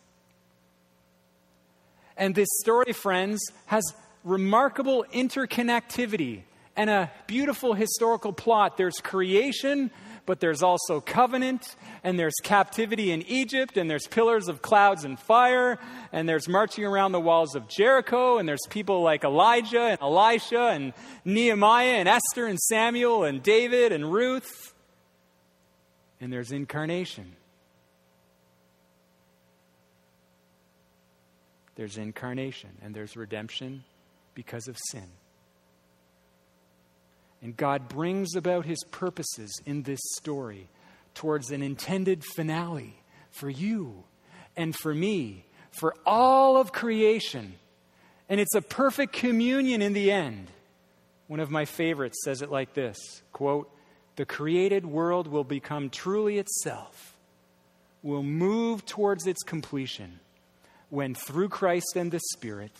And 2.16 2.34
this 2.34 2.48
story, 2.60 2.92
friends, 2.92 3.40
has 3.66 3.82
remarkable 4.24 5.04
interconnectivity 5.12 6.42
and 6.76 6.88
a 6.88 7.10
beautiful 7.26 7.74
historical 7.74 8.32
plot. 8.32 8.76
There's 8.76 8.98
creation, 9.02 9.90
but 10.24 10.40
there's 10.40 10.62
also 10.62 11.00
covenant, 11.00 11.76
and 12.04 12.18
there's 12.18 12.34
captivity 12.42 13.10
in 13.10 13.22
Egypt, 13.22 13.76
and 13.76 13.90
there's 13.90 14.06
pillars 14.06 14.48
of 14.48 14.62
clouds 14.62 15.04
and 15.04 15.18
fire, 15.18 15.78
and 16.12 16.28
there's 16.28 16.48
marching 16.48 16.84
around 16.84 17.12
the 17.12 17.20
walls 17.20 17.54
of 17.54 17.68
Jericho, 17.68 18.38
and 18.38 18.48
there's 18.48 18.66
people 18.70 19.02
like 19.02 19.24
Elijah 19.24 19.82
and 19.82 20.00
Elisha, 20.00 20.68
and 20.68 20.92
Nehemiah, 21.24 21.94
and 21.94 22.08
Esther, 22.08 22.46
and 22.46 22.58
Samuel, 22.58 23.24
and 23.24 23.42
David, 23.42 23.92
and 23.92 24.12
Ruth, 24.12 24.74
and 26.20 26.32
there's 26.32 26.52
incarnation. 26.52 27.36
There's 31.74 31.96
incarnation, 31.96 32.70
and 32.82 32.94
there's 32.94 33.16
redemption 33.16 33.82
because 34.34 34.68
of 34.68 34.76
sin. 34.90 35.08
And 37.42 37.56
God 37.56 37.88
brings 37.88 38.36
about 38.36 38.64
his 38.64 38.82
purposes 38.90 39.50
in 39.66 39.82
this 39.82 40.00
story 40.14 40.68
towards 41.14 41.50
an 41.50 41.62
intended 41.62 42.24
finale 42.24 43.02
for 43.30 43.50
you 43.50 44.04
and 44.56 44.74
for 44.76 44.94
me, 44.94 45.44
for 45.70 45.94
all 46.06 46.56
of 46.56 46.72
creation. 46.72 47.54
And 48.28 48.38
it's 48.40 48.54
a 48.54 48.62
perfect 48.62 49.12
communion 49.12 49.82
in 49.82 49.92
the 49.92 50.12
end. 50.12 50.48
One 51.26 51.40
of 51.40 51.50
my 51.50 51.64
favorites 51.64 52.22
says 52.24 52.42
it 52.42 52.50
like 52.50 52.74
this 52.74 52.98
quote, 53.32 53.70
The 54.16 54.26
created 54.26 54.86
world 54.86 55.26
will 55.26 55.44
become 55.44 55.90
truly 55.90 56.38
itself, 56.38 57.16
will 58.02 58.22
move 58.22 58.86
towards 58.86 59.26
its 59.26 59.42
completion 59.42 60.20
when 60.90 61.14
through 61.14 61.48
Christ 61.48 61.96
and 61.96 62.12
the 62.12 62.20
Spirit 62.32 62.76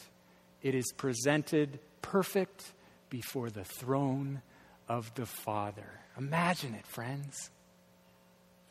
it 0.63 0.75
is 0.75 0.93
presented 0.97 1.81
perfect 2.03 2.73
before 3.09 3.51
the 3.51 3.65
throne 3.65 4.43
of 4.89 5.15
the 5.15 5.27
Father. 5.27 6.01
Imagine 6.17 6.75
it, 6.75 6.87
friends. 6.87 7.51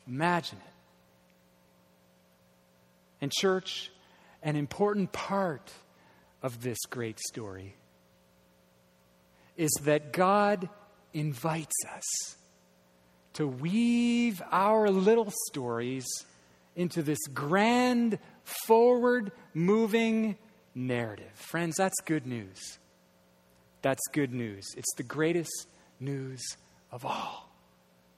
Imagine 0.06 0.58
it. 0.58 0.74
And, 3.20 3.32
church, 3.32 3.90
an 4.42 4.56
important 4.56 5.12
part 5.12 5.72
of 6.42 6.62
this 6.62 6.78
great 6.90 7.20
story 7.20 7.76
is 9.56 9.70
that 9.84 10.12
God 10.12 10.68
invites 11.12 11.76
us 11.94 12.36
to 13.34 13.46
weave 13.46 14.42
our 14.50 14.90
little 14.90 15.32
stories 15.48 16.06
into 16.74 17.02
this 17.02 17.20
grand, 17.32 18.18
forward 18.66 19.30
moving 19.54 20.36
narrative. 20.74 21.30
Friends, 21.34 21.76
that's 21.76 22.00
good 22.04 22.26
news. 22.26 22.78
That's 23.82 24.00
good 24.12 24.32
news. 24.32 24.66
It's 24.76 24.94
the 24.96 25.02
greatest 25.02 25.68
news 26.02 26.42
of 26.90 27.04
all. 27.06 27.48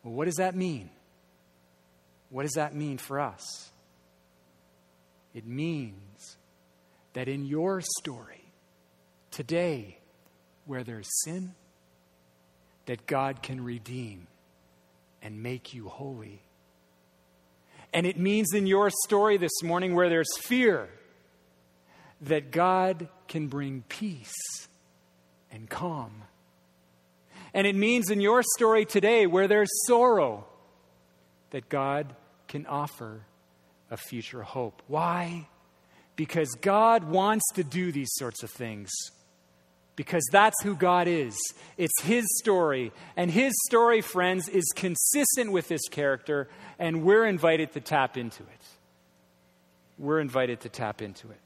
Well, 0.03 0.15
what 0.15 0.25
does 0.25 0.37
that 0.37 0.55
mean? 0.55 0.91
What 2.31 2.43
does 2.43 2.55
that 2.55 2.75
mean 2.75 2.99
for 2.99 3.21
us? 3.21 3.71
It 5.35 5.47
means 5.47 6.37
that 7.13 7.29
in 7.29 7.45
your 7.45 7.81
story, 7.99 8.45
today, 9.31 9.99
where 10.67 10.83
there's 10.83 11.09
sin, 11.25 11.55
that 12.87 13.07
God 13.07 13.43
can 13.43 13.63
redeem 13.63 14.27
and 15.23 15.43
make 15.43 15.75
you 15.75 15.89
holy. 15.89 16.43
And 17.93 18.07
it 18.07 18.19
means 18.19 18.53
in 18.53 18.67
your 18.67 18.91
story 19.07 19.37
this 19.37 19.63
morning, 19.63 19.95
where 19.95 20.09
there's 20.09 20.37
fear, 20.39 20.89
that 22.23 22.51
God 22.51 23.09
can 23.29 23.49
bring 23.49 23.85
peace 23.89 24.35
and 25.51 25.69
calm 25.71 26.25
and 27.55 27.67
it 27.67 27.77
means 27.77 28.11
in 28.11 28.21
your 28.21 28.43
story 28.57 28.85
today, 28.85 29.27
where 29.27 29.47
there's 29.47 29.71
sorrow, 29.87 30.45
that 31.51 31.69
God 31.69 32.15
can 32.49 32.67
offer 32.67 33.23
a 33.91 33.97
future 33.97 34.43
hope. 34.43 34.83
Why? 34.89 35.47
Because 36.17 36.51
God 36.61 37.05
wants 37.05 37.45
to 37.55 37.63
do 37.63 37.93
these 37.93 38.11
sorts 38.15 38.43
of 38.43 38.51
things. 38.51 38.91
Because 39.97 40.25
that's 40.33 40.61
who 40.65 40.75
God 40.75 41.07
is. 41.07 41.37
It's 41.77 42.03
His 42.03 42.25
story. 42.39 42.91
And 43.17 43.31
His 43.31 43.53
story, 43.69 44.01
friends, 44.01 44.49
is 44.49 44.65
consistent 44.75 45.53
with 45.53 45.69
His 45.69 45.83
character, 45.89 46.49
and 46.81 47.05
we're 47.05 47.25
invited 47.25 47.73
to 47.75 47.81
tap 47.81 48.17
into 48.17 48.43
it. 48.43 48.67
We're 49.97 50.19
invited 50.19 50.61
to 50.63 50.69
tap 50.69 51.01
into 51.01 51.31
it. 51.31 51.39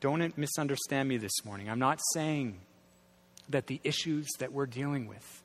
Don't 0.00 0.38
misunderstand 0.38 1.08
me 1.10 1.18
this 1.18 1.44
morning. 1.44 1.68
I'm 1.68 1.78
not 1.78 2.00
saying 2.14 2.58
that 3.48 3.66
the 3.66 3.80
issues 3.84 4.26
that 4.38 4.52
we're 4.52 4.66
dealing 4.66 5.06
with 5.06 5.42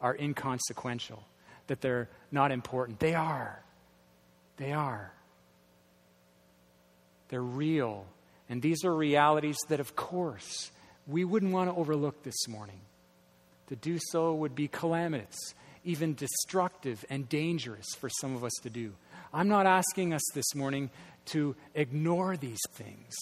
are 0.00 0.16
inconsequential, 0.16 1.22
that 1.66 1.80
they're 1.80 2.08
not 2.30 2.52
important. 2.52 3.00
They 3.00 3.14
are. 3.14 3.62
They 4.56 4.72
are. 4.72 5.12
They're 7.28 7.42
real. 7.42 8.06
And 8.48 8.60
these 8.60 8.84
are 8.84 8.94
realities 8.94 9.58
that, 9.68 9.80
of 9.80 9.94
course, 9.94 10.70
we 11.06 11.24
wouldn't 11.24 11.52
want 11.52 11.70
to 11.70 11.76
overlook 11.76 12.22
this 12.22 12.48
morning. 12.48 12.80
To 13.68 13.76
do 13.76 13.98
so 14.10 14.34
would 14.34 14.54
be 14.54 14.68
calamitous, 14.68 15.36
even 15.84 16.14
destructive 16.14 17.04
and 17.08 17.28
dangerous 17.28 17.86
for 17.98 18.08
some 18.08 18.34
of 18.34 18.42
us 18.42 18.52
to 18.62 18.70
do. 18.70 18.94
I'm 19.32 19.48
not 19.48 19.66
asking 19.66 20.12
us 20.12 20.22
this 20.34 20.54
morning 20.54 20.90
to 21.26 21.54
ignore 21.74 22.36
these 22.36 22.58
things. 22.72 23.14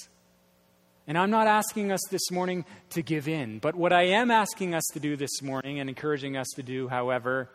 And 1.08 1.16
I'm 1.16 1.30
not 1.30 1.46
asking 1.46 1.90
us 1.90 2.00
this 2.10 2.30
morning 2.30 2.66
to 2.90 3.00
give 3.00 3.28
in, 3.28 3.60
but 3.60 3.74
what 3.74 3.94
I 3.94 4.02
am 4.08 4.30
asking 4.30 4.74
us 4.74 4.84
to 4.92 5.00
do 5.00 5.16
this 5.16 5.40
morning 5.40 5.80
and 5.80 5.88
encouraging 5.88 6.36
us 6.36 6.46
to 6.56 6.62
do, 6.62 6.86
however, 6.86 7.48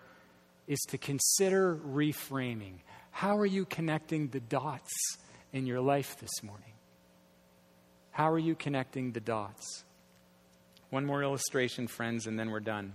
is 0.68 0.80
to 0.90 0.98
consider 0.98 1.80
reframing. 1.88 2.78
How 3.12 3.38
are 3.38 3.46
you 3.46 3.66
connecting 3.66 4.30
the 4.30 4.40
dots 4.40 4.92
in 5.52 5.68
your 5.68 5.82
life 5.82 6.20
this 6.20 6.42
morning? 6.42 6.74
How 8.10 8.32
are 8.32 8.40
you 8.40 8.56
connecting 8.56 9.12
the 9.12 9.20
dots? 9.20 9.84
One 10.90 11.06
more 11.06 11.22
illustration, 11.22 11.88
friends, 11.88 12.26
and 12.26 12.40
then 12.40 12.50
we're 12.50 12.60
done. 12.60 12.94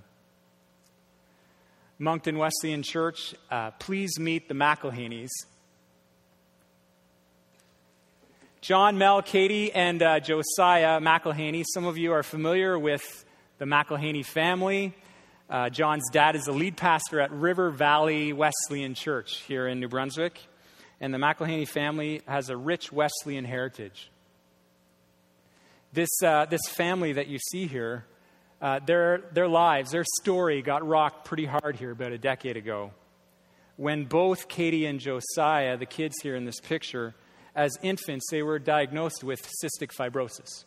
Moncton 2.00 2.36
Wesleyan 2.36 2.82
Church, 2.82 3.32
uh, 3.48 3.70
please 3.78 4.18
meet 4.18 4.48
the 4.48 4.54
McElhaney's. 4.54 5.30
John, 8.68 8.98
Mel, 8.98 9.22
Katie, 9.22 9.72
and 9.72 10.02
uh, 10.02 10.20
Josiah 10.20 11.00
McElhaney. 11.00 11.64
Some 11.72 11.86
of 11.86 11.96
you 11.96 12.12
are 12.12 12.22
familiar 12.22 12.78
with 12.78 13.24
the 13.56 13.64
McElhaney 13.64 14.22
family. 14.22 14.94
Uh, 15.48 15.70
John's 15.70 16.04
dad 16.12 16.36
is 16.36 16.44
the 16.44 16.52
lead 16.52 16.76
pastor 16.76 17.18
at 17.18 17.32
River 17.32 17.70
Valley 17.70 18.34
Wesleyan 18.34 18.92
Church 18.92 19.38
here 19.48 19.66
in 19.66 19.80
New 19.80 19.88
Brunswick. 19.88 20.38
And 21.00 21.14
the 21.14 21.18
McElhaney 21.18 21.66
family 21.66 22.20
has 22.28 22.50
a 22.50 22.58
rich 22.58 22.92
Wesleyan 22.92 23.46
heritage. 23.46 24.10
This, 25.94 26.10
uh, 26.22 26.44
this 26.44 26.68
family 26.68 27.14
that 27.14 27.28
you 27.28 27.38
see 27.38 27.68
here, 27.68 28.04
uh, 28.60 28.80
their, 28.84 29.22
their 29.32 29.48
lives, 29.48 29.92
their 29.92 30.04
story 30.20 30.60
got 30.60 30.86
rocked 30.86 31.24
pretty 31.24 31.46
hard 31.46 31.76
here 31.76 31.92
about 31.92 32.12
a 32.12 32.18
decade 32.18 32.58
ago. 32.58 32.90
When 33.76 34.04
both 34.04 34.46
Katie 34.46 34.84
and 34.84 35.00
Josiah, 35.00 35.78
the 35.78 35.86
kids 35.86 36.16
here 36.22 36.36
in 36.36 36.44
this 36.44 36.60
picture, 36.60 37.14
as 37.58 37.76
infants, 37.82 38.26
they 38.30 38.40
were 38.40 38.60
diagnosed 38.60 39.24
with 39.24 39.42
cystic 39.42 39.90
fibrosis. 39.90 40.64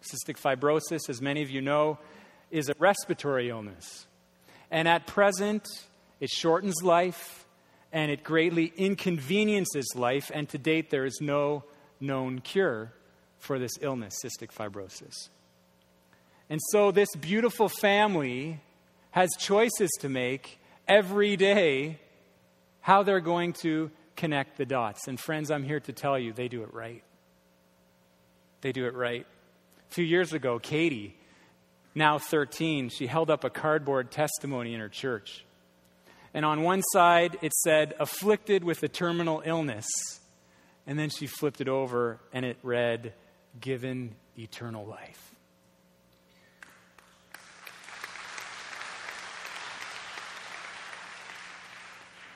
Cystic 0.00 0.40
fibrosis, 0.40 1.10
as 1.10 1.20
many 1.20 1.42
of 1.42 1.50
you 1.50 1.60
know, 1.60 1.98
is 2.52 2.68
a 2.68 2.74
respiratory 2.78 3.50
illness. 3.50 4.06
And 4.70 4.86
at 4.86 5.08
present, 5.08 5.66
it 6.20 6.30
shortens 6.30 6.76
life 6.84 7.44
and 7.92 8.12
it 8.12 8.22
greatly 8.22 8.72
inconveniences 8.76 9.92
life. 9.96 10.30
And 10.32 10.48
to 10.50 10.58
date, 10.58 10.90
there 10.90 11.04
is 11.04 11.18
no 11.20 11.64
known 11.98 12.38
cure 12.38 12.92
for 13.38 13.58
this 13.58 13.72
illness, 13.80 14.14
cystic 14.24 14.52
fibrosis. 14.52 15.30
And 16.48 16.60
so, 16.70 16.92
this 16.92 17.08
beautiful 17.20 17.68
family 17.68 18.60
has 19.10 19.30
choices 19.40 19.90
to 20.00 20.08
make 20.08 20.60
every 20.86 21.36
day 21.36 21.98
how 22.80 23.02
they're 23.02 23.20
going 23.20 23.54
to 23.54 23.90
connect 24.18 24.58
the 24.58 24.66
dots. 24.66 25.06
And 25.08 25.18
friends, 25.18 25.50
I'm 25.50 25.62
here 25.62 25.80
to 25.80 25.92
tell 25.92 26.18
you 26.18 26.32
they 26.32 26.48
do 26.48 26.62
it 26.64 26.74
right. 26.74 27.02
They 28.60 28.72
do 28.72 28.86
it 28.86 28.94
right. 28.94 29.24
A 29.90 29.94
few 29.94 30.04
years 30.04 30.32
ago, 30.32 30.58
Katie, 30.58 31.16
now 31.94 32.18
13, 32.18 32.88
she 32.88 33.06
held 33.06 33.30
up 33.30 33.44
a 33.44 33.50
cardboard 33.50 34.10
testimony 34.10 34.74
in 34.74 34.80
her 34.80 34.88
church. 34.88 35.44
And 36.34 36.44
on 36.44 36.62
one 36.62 36.82
side, 36.82 37.38
it 37.42 37.54
said, 37.54 37.94
afflicted 38.00 38.64
with 38.64 38.82
a 38.82 38.88
terminal 38.88 39.40
illness. 39.46 39.86
And 40.86 40.98
then 40.98 41.10
she 41.10 41.26
flipped 41.26 41.60
it 41.60 41.68
over 41.68 42.18
and 42.32 42.44
it 42.44 42.58
read, 42.62 43.14
given 43.60 44.16
eternal 44.36 44.84
life. 44.84 45.34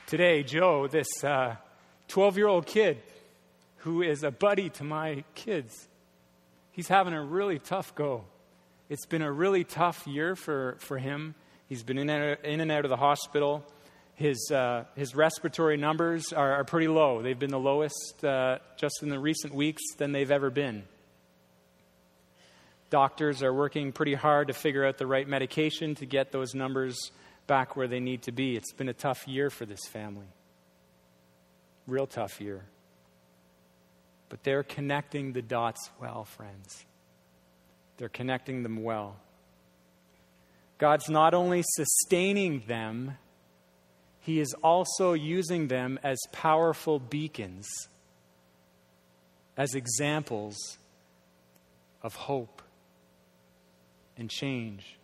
Today, 0.07 0.43
Joe, 0.43 0.87
this 0.87 1.07
uh, 1.23 1.55
12 2.13 2.35
uh, 2.35 2.37
year 2.37 2.47
old 2.47 2.67
kid 2.67 3.01
who 3.77 4.03
is 4.03 4.21
a 4.21 4.29
buddy 4.29 4.69
to 4.69 4.83
my 4.83 5.23
kids, 5.33 5.87
he's 6.71 6.87
having 6.87 7.11
a 7.11 7.23
really 7.23 7.57
tough 7.57 7.95
go. 7.95 8.23
It's 8.87 9.07
been 9.07 9.23
a 9.23 9.31
really 9.31 9.63
tough 9.63 10.05
year 10.05 10.35
for, 10.35 10.77
for 10.79 10.99
him. 10.99 11.33
He's 11.67 11.81
been 11.81 11.97
in, 11.97 12.09
in 12.09 12.59
and 12.59 12.71
out 12.71 12.85
of 12.85 12.89
the 12.89 12.97
hospital. 12.97 13.65
His, 14.13 14.51
uh, 14.53 14.83
his 14.95 15.15
respiratory 15.15 15.75
numbers 15.77 16.31
are, 16.31 16.53
are, 16.53 16.63
pretty 16.63 16.87
low. 16.87 17.23
They've 17.23 17.39
been 17.39 17.49
the 17.49 17.57
lowest 17.57 18.23
uh, 18.23 18.59
just 18.77 19.01
in 19.01 19.09
the 19.09 19.17
recent 19.17 19.55
weeks 19.55 19.81
than 19.97 20.11
they've 20.11 20.29
ever 20.29 20.51
been. 20.51 20.83
Doctors 22.91 23.41
are 23.41 23.51
working 23.51 23.91
pretty 23.91 24.13
hard 24.13 24.49
to 24.49 24.53
figure 24.53 24.85
out 24.85 24.99
the 24.99 25.07
right 25.07 25.27
medication 25.27 25.95
to 25.95 26.05
get 26.05 26.31
those 26.31 26.53
numbers 26.53 27.11
back 27.47 27.75
where 27.75 27.87
they 27.87 27.99
need 27.99 28.21
to 28.23 28.31
be. 28.31 28.55
It's 28.55 28.71
been 28.71 28.89
a 28.89 28.93
tough 28.93 29.27
year 29.27 29.49
for 29.49 29.65
this 29.65 29.87
family. 29.87 30.27
Real 31.87 32.07
tough 32.07 32.39
year. 32.39 32.63
But 34.29 34.43
they're 34.43 34.63
connecting 34.63 35.33
the 35.33 35.41
dots 35.41 35.89
well, 35.99 36.23
friends. 36.23 36.85
They're 37.97 38.09
connecting 38.09 38.63
them 38.63 38.83
well. 38.83 39.17
God's 40.77 41.09
not 41.09 41.33
only 41.33 41.63
sustaining 41.65 42.63
them, 42.67 43.17
He 44.19 44.39
is 44.39 44.53
also 44.63 45.13
using 45.13 45.67
them 45.67 45.99
as 46.03 46.17
powerful 46.31 46.99
beacons, 46.99 47.69
as 49.55 49.75
examples 49.75 50.57
of 52.01 52.15
hope 52.15 52.61
and 54.17 54.29
change. 54.29 54.97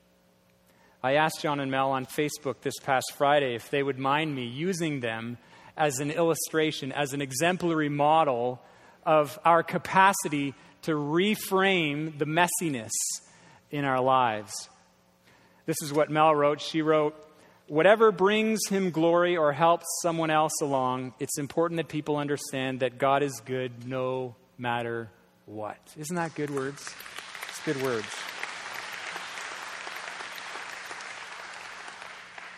I 1.01 1.13
asked 1.15 1.41
John 1.41 1.59
and 1.59 1.71
Mel 1.71 1.91
on 1.91 2.05
Facebook 2.05 2.61
this 2.61 2.77
past 2.79 3.13
Friday 3.15 3.55
if 3.55 3.69
they 3.69 3.83
would 3.83 3.97
mind 3.97 4.35
me 4.35 4.45
using 4.45 4.99
them 4.99 5.37
as 5.79 5.99
an 5.99 6.11
illustration, 6.11 6.91
as 6.91 7.13
an 7.13 7.21
exemplary 7.21 7.89
model 7.89 8.61
of 9.05 9.39
our 9.45 9.63
capacity 9.63 10.53
to 10.83 10.91
reframe 10.91 12.17
the 12.19 12.25
messiness 12.25 12.91
in 13.71 13.85
our 13.85 14.01
lives. 14.01 14.69
This 15.65 15.77
is 15.81 15.93
what 15.93 16.09
Mel 16.09 16.35
wrote. 16.35 16.61
She 16.61 16.81
wrote, 16.81 17.15
Whatever 17.67 18.11
brings 18.11 18.67
him 18.67 18.89
glory 18.89 19.37
or 19.37 19.53
helps 19.53 19.85
someone 20.01 20.31
else 20.31 20.59
along, 20.61 21.13
it's 21.19 21.37
important 21.37 21.77
that 21.77 21.87
people 21.87 22.17
understand 22.17 22.79
that 22.79 22.97
God 22.97 23.21
is 23.21 23.41
good 23.45 23.87
no 23.87 24.35
matter 24.57 25.11
what. 25.45 25.77
Isn't 25.95 26.15
that 26.15 26.33
good 26.33 26.49
words? 26.49 26.83
It's 27.49 27.63
good 27.63 27.81
words. 27.83 28.07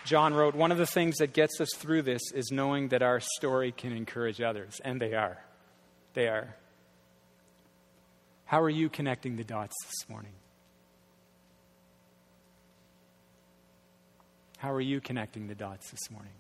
John 0.06 0.34
wrote, 0.34 0.56
One 0.56 0.72
of 0.72 0.78
the 0.78 0.86
things 0.86 1.18
that 1.18 1.34
gets 1.34 1.60
us 1.62 1.70
through 1.76 2.04
this 2.04 2.22
is 2.34 2.52
knowing 2.52 2.90
that 2.90 3.02
our 3.02 3.20
story 3.20 3.72
can 3.72 3.92
encourage 3.92 4.42
others. 4.42 4.82
And 4.84 5.00
they 5.00 5.14
are. 5.14 5.38
They 6.14 6.28
are. 6.28 6.56
How 8.46 8.62
are 8.62 8.70
you 8.70 8.90
connecting 8.90 9.38
the 9.38 9.44
dots 9.44 9.76
this 9.86 10.10
morning? 10.10 10.34
How 14.58 14.72
are 14.74 14.82
you 14.82 15.02
connecting 15.02 15.48
the 15.48 15.56
dots 15.56 15.90
this 15.90 16.12
morning? 16.12 16.34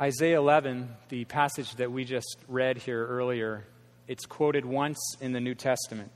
Isaiah 0.00 0.38
11, 0.38 0.88
the 1.10 1.24
passage 1.26 1.74
that 1.76 1.92
we 1.92 2.04
just 2.04 2.38
read 2.48 2.78
here 2.78 3.06
earlier, 3.06 3.64
it's 4.08 4.26
quoted 4.26 4.64
once 4.64 4.98
in 5.20 5.32
the 5.32 5.40
New 5.40 5.54
Testament. 5.54 6.10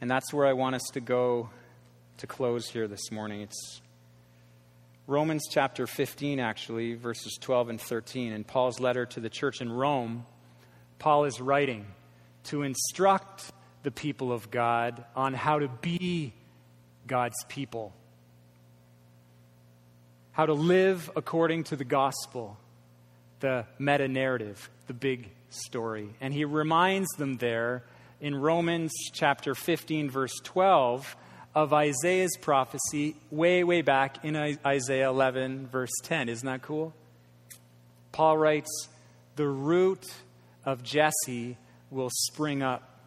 And 0.00 0.10
that's 0.10 0.32
where 0.32 0.46
I 0.46 0.52
want 0.52 0.74
us 0.74 0.84
to 0.92 1.00
go 1.00 1.48
to 2.18 2.26
close 2.26 2.68
here 2.68 2.86
this 2.86 3.10
morning. 3.10 3.40
It's 3.40 3.80
Romans 5.06 5.44
chapter 5.50 5.86
15, 5.86 6.38
actually, 6.38 6.94
verses 6.94 7.38
12 7.40 7.70
and 7.70 7.80
13. 7.80 8.32
In 8.32 8.44
Paul's 8.44 8.78
letter 8.78 9.06
to 9.06 9.20
the 9.20 9.30
church 9.30 9.62
in 9.62 9.72
Rome, 9.72 10.26
Paul 10.98 11.24
is 11.24 11.40
writing 11.40 11.86
to 12.44 12.62
instruct 12.62 13.50
the 13.84 13.90
people 13.90 14.32
of 14.32 14.50
God 14.50 15.04
on 15.14 15.32
how 15.32 15.60
to 15.60 15.68
be 15.68 16.34
God's 17.06 17.42
people, 17.48 17.94
how 20.32 20.44
to 20.44 20.52
live 20.52 21.10
according 21.16 21.64
to 21.64 21.76
the 21.76 21.84
gospel, 21.84 22.58
the 23.40 23.64
meta 23.78 24.08
narrative, 24.08 24.68
the 24.88 24.94
big 24.94 25.30
story. 25.48 26.10
And 26.20 26.34
he 26.34 26.44
reminds 26.44 27.08
them 27.16 27.38
there 27.38 27.84
in 28.20 28.34
Romans 28.34 28.92
chapter 29.12 29.54
15, 29.54 30.10
verse 30.10 30.34
12, 30.42 31.16
of 31.54 31.72
Isaiah's 31.72 32.36
prophecy 32.40 33.16
way, 33.30 33.64
way 33.64 33.82
back 33.82 34.24
in 34.24 34.36
Isaiah 34.64 35.08
11, 35.08 35.68
verse 35.68 35.92
10. 36.02 36.28
Isn't 36.28 36.46
that 36.46 36.62
cool? 36.62 36.94
Paul 38.12 38.36
writes, 38.36 38.88
The 39.36 39.48
root 39.48 40.04
of 40.64 40.82
Jesse 40.82 41.56
will 41.90 42.10
spring 42.10 42.62
up. 42.62 43.00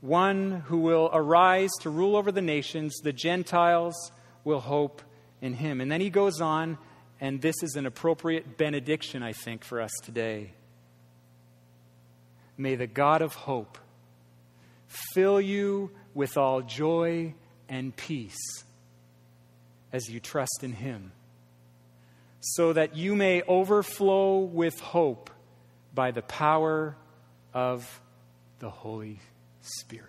One 0.00 0.62
who 0.66 0.78
will 0.78 1.10
arise 1.12 1.70
to 1.80 1.90
rule 1.90 2.16
over 2.16 2.30
the 2.30 2.42
nations, 2.42 2.96
the 3.02 3.12
Gentiles 3.12 4.12
will 4.44 4.60
hope 4.60 5.02
in 5.40 5.54
him. 5.54 5.80
And 5.80 5.90
then 5.90 6.00
he 6.00 6.10
goes 6.10 6.40
on, 6.40 6.78
and 7.20 7.42
this 7.42 7.62
is 7.62 7.74
an 7.74 7.86
appropriate 7.86 8.56
benediction, 8.56 9.22
I 9.22 9.32
think, 9.32 9.64
for 9.64 9.80
us 9.80 9.90
today. 10.04 10.52
May 12.58 12.74
the 12.74 12.88
God 12.88 13.22
of 13.22 13.34
hope 13.34 13.78
fill 15.14 15.40
you 15.40 15.92
with 16.12 16.36
all 16.36 16.60
joy 16.60 17.34
and 17.68 17.94
peace 17.94 18.64
as 19.92 20.10
you 20.10 20.18
trust 20.18 20.60
in 20.62 20.72
Him, 20.72 21.12
so 22.40 22.72
that 22.72 22.96
you 22.96 23.14
may 23.14 23.42
overflow 23.42 24.40
with 24.40 24.80
hope 24.80 25.30
by 25.94 26.10
the 26.10 26.22
power 26.22 26.96
of 27.54 28.00
the 28.58 28.70
Holy 28.70 29.20
Spirit. 29.62 30.04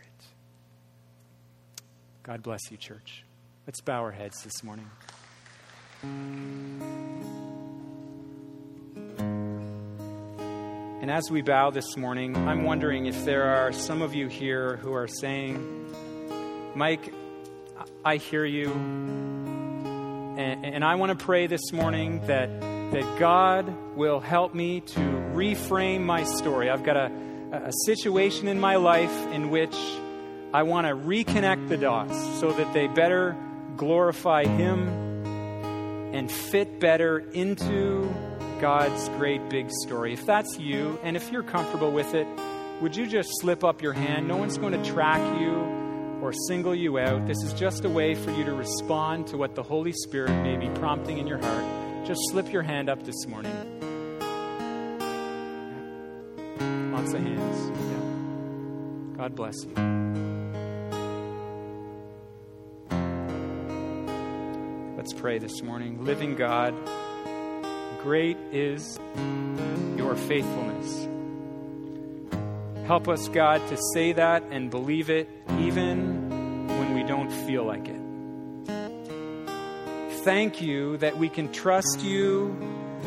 God 2.24 2.44
bless 2.44 2.72
you, 2.72 2.78
church. 2.78 3.24
Let's 3.68 3.82
bow 3.82 4.02
our 4.02 4.12
heads 4.12 4.44
this 4.44 4.64
morning. 4.64 4.90
And 11.02 11.10
as 11.10 11.32
we 11.32 11.42
bow 11.42 11.70
this 11.72 11.96
morning, 11.96 12.36
I'm 12.36 12.64
wondering 12.64 13.06
if 13.06 13.24
there 13.24 13.46
are 13.46 13.72
some 13.72 14.02
of 14.02 14.14
you 14.14 14.28
here 14.28 14.76
who 14.76 14.92
are 14.92 15.08
saying, 15.08 15.96
Mike, 16.76 17.14
I 18.04 18.18
hear 18.18 18.44
you. 18.44 18.70
And, 18.74 20.66
and 20.66 20.84
I 20.84 20.96
want 20.96 21.18
to 21.18 21.26
pray 21.26 21.48
this 21.48 21.72
morning 21.72 22.20
that, 22.28 22.50
that 22.60 23.18
God 23.18 23.74
will 23.96 24.20
help 24.20 24.54
me 24.54 24.82
to 24.82 25.00
reframe 25.00 26.02
my 26.02 26.26
story. 26.26 26.70
I've 26.70 26.84
got 26.84 26.98
a, 26.98 27.10
a 27.54 27.72
situation 27.86 28.50
in 28.50 28.60
my 28.60 28.76
life 28.76 29.16
in 29.28 29.52
which 29.52 29.78
I 30.54 30.64
want 30.64 30.86
to 30.86 30.96
reconnect 30.96 31.70
the 31.70 31.78
dots 31.78 32.18
so 32.42 32.52
that 32.52 32.74
they 32.74 32.88
better 32.88 33.38
glorify 33.78 34.44
Him 34.44 35.24
and 36.14 36.30
fit 36.30 36.82
better 36.82 37.20
into 37.20 38.14
God's 38.60 39.08
great 39.10 39.50
big 39.50 39.72
story. 39.72 40.14
If 40.14 40.26
that's 40.26 40.60
you, 40.60 41.00
and 41.02 41.16
if 41.16 41.32
you're 41.32 41.44
comfortable 41.44 41.92
with 41.92 42.14
it, 42.14 42.28
would 42.82 42.96
you 42.96 43.08
just 43.08 43.30
slip 43.40 43.64
up 43.64 43.82
your 43.82 43.94
hand? 43.94 44.28
No 44.28 44.38
one's 44.38 44.58
going 44.58 44.74
to 44.74 44.90
track 44.92 45.40
you 45.40 45.54
or 46.22 46.34
single 46.48 46.76
you 46.76 47.00
out. 47.00 47.26
This 47.26 47.42
is 47.44 47.54
just 47.54 47.86
a 47.86 47.90
way 47.90 48.16
for 48.16 48.32
you 48.32 48.44
to 48.44 48.54
respond 48.54 49.28
to 49.28 49.38
what 49.38 49.56
the 49.56 49.64
Holy 49.64 49.94
Spirit 49.94 50.32
may 50.44 50.58
be 50.58 50.70
prompting 50.80 51.18
in 51.18 51.28
your 51.28 51.40
heart. 51.40 52.06
Just 52.06 52.20
slip 52.30 52.52
your 52.52 52.64
hand 52.64 52.90
up 52.90 53.04
this 53.04 53.26
morning. 53.28 53.54
Lots 56.92 57.14
of 57.14 57.22
hands. 57.22 57.72
Yeah. 57.80 59.18
God 59.18 59.36
bless 59.36 59.56
you. 59.64 59.74
Let's 64.98 65.14
pray 65.14 65.40
this 65.40 65.62
morning. 65.62 66.04
Living 66.04 66.36
God, 66.36 66.76
Great 68.04 68.38
is 68.54 68.98
your 69.98 70.16
faithfulness. 70.16 71.08
Help 72.88 73.08
us, 73.10 73.28
God, 73.28 73.68
to 73.68 73.78
say 73.94 74.14
that 74.14 74.44
and 74.52 74.72
believe 74.72 75.10
it 75.10 75.30
even 75.60 76.68
when 76.68 76.96
we 76.96 77.04
don't 77.04 77.30
feel 77.30 77.66
like 77.66 77.88
it. 77.88 78.00
Thank 80.24 80.62
you 80.62 80.98
that 80.98 81.18
we 81.18 81.28
can 81.28 81.52
trust 81.52 82.02
you 82.02 82.48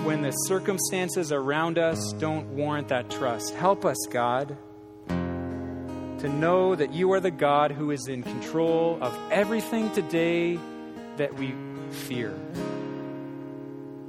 when 0.05 0.23
the 0.23 0.31
circumstances 0.31 1.33
around 1.33 1.79
us 1.79 2.13
don't 2.15 2.47
warrant 2.49 2.89
that 2.89 3.11
trust. 3.11 3.55
Help 3.55 3.85
us, 3.85 3.97
God, 4.11 4.57
to 5.09 6.29
know 6.29 6.75
that 6.75 6.93
you 6.93 7.13
are 7.13 7.21
the 7.21 7.31
God 7.31 7.73
who 7.73 7.91
is 7.91 8.09
in 8.09 8.23
control 8.23 8.99
of 9.01 9.19
everything 9.31 9.91
today 9.93 10.59
that 11.17 11.35
we 11.35 11.55
fear. 11.91 12.35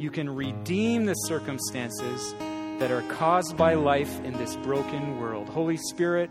You 0.03 0.11
can 0.11 0.29
redeem 0.29 1.05
the 1.05 1.13
circumstances 1.13 2.35
that 2.79 2.91
are 2.91 3.03
caused 3.03 3.55
by 3.55 3.75
life 3.75 4.19
in 4.25 4.33
this 4.33 4.53
broken 4.57 5.21
world. 5.21 5.47
Holy 5.47 5.77
Spirit, 5.77 6.29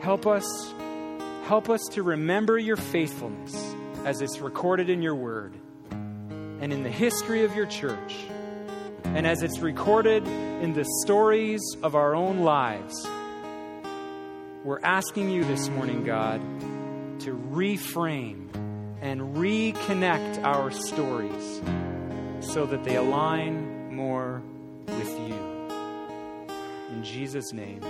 help 0.00 0.26
us 0.26 0.74
help 1.44 1.70
us 1.70 1.86
to 1.92 2.02
remember 2.02 2.58
your 2.58 2.74
faithfulness 2.74 3.54
as 4.04 4.20
it's 4.20 4.40
recorded 4.40 4.90
in 4.90 5.02
your 5.02 5.14
word 5.14 5.54
and 5.92 6.72
in 6.72 6.82
the 6.82 6.90
history 6.90 7.44
of 7.44 7.54
your 7.54 7.66
church 7.66 8.24
and 9.04 9.24
as 9.24 9.44
it's 9.44 9.60
recorded 9.60 10.26
in 10.26 10.72
the 10.72 10.84
stories 11.04 11.62
of 11.84 11.94
our 11.94 12.16
own 12.16 12.40
lives. 12.40 13.06
We're 14.64 14.80
asking 14.82 15.30
you 15.30 15.44
this 15.44 15.68
morning, 15.68 16.02
God, 16.02 16.40
to 17.20 17.36
reframe 17.52 18.52
and 19.00 19.36
reconnect 19.36 20.42
our 20.42 20.72
stories 20.72 21.60
so 22.40 22.66
that 22.66 22.84
they 22.84 22.96
align 22.96 23.94
more 23.94 24.42
with 24.86 25.10
you. 25.28 25.68
In 26.90 27.02
Jesus' 27.04 27.52
name. 27.52 27.80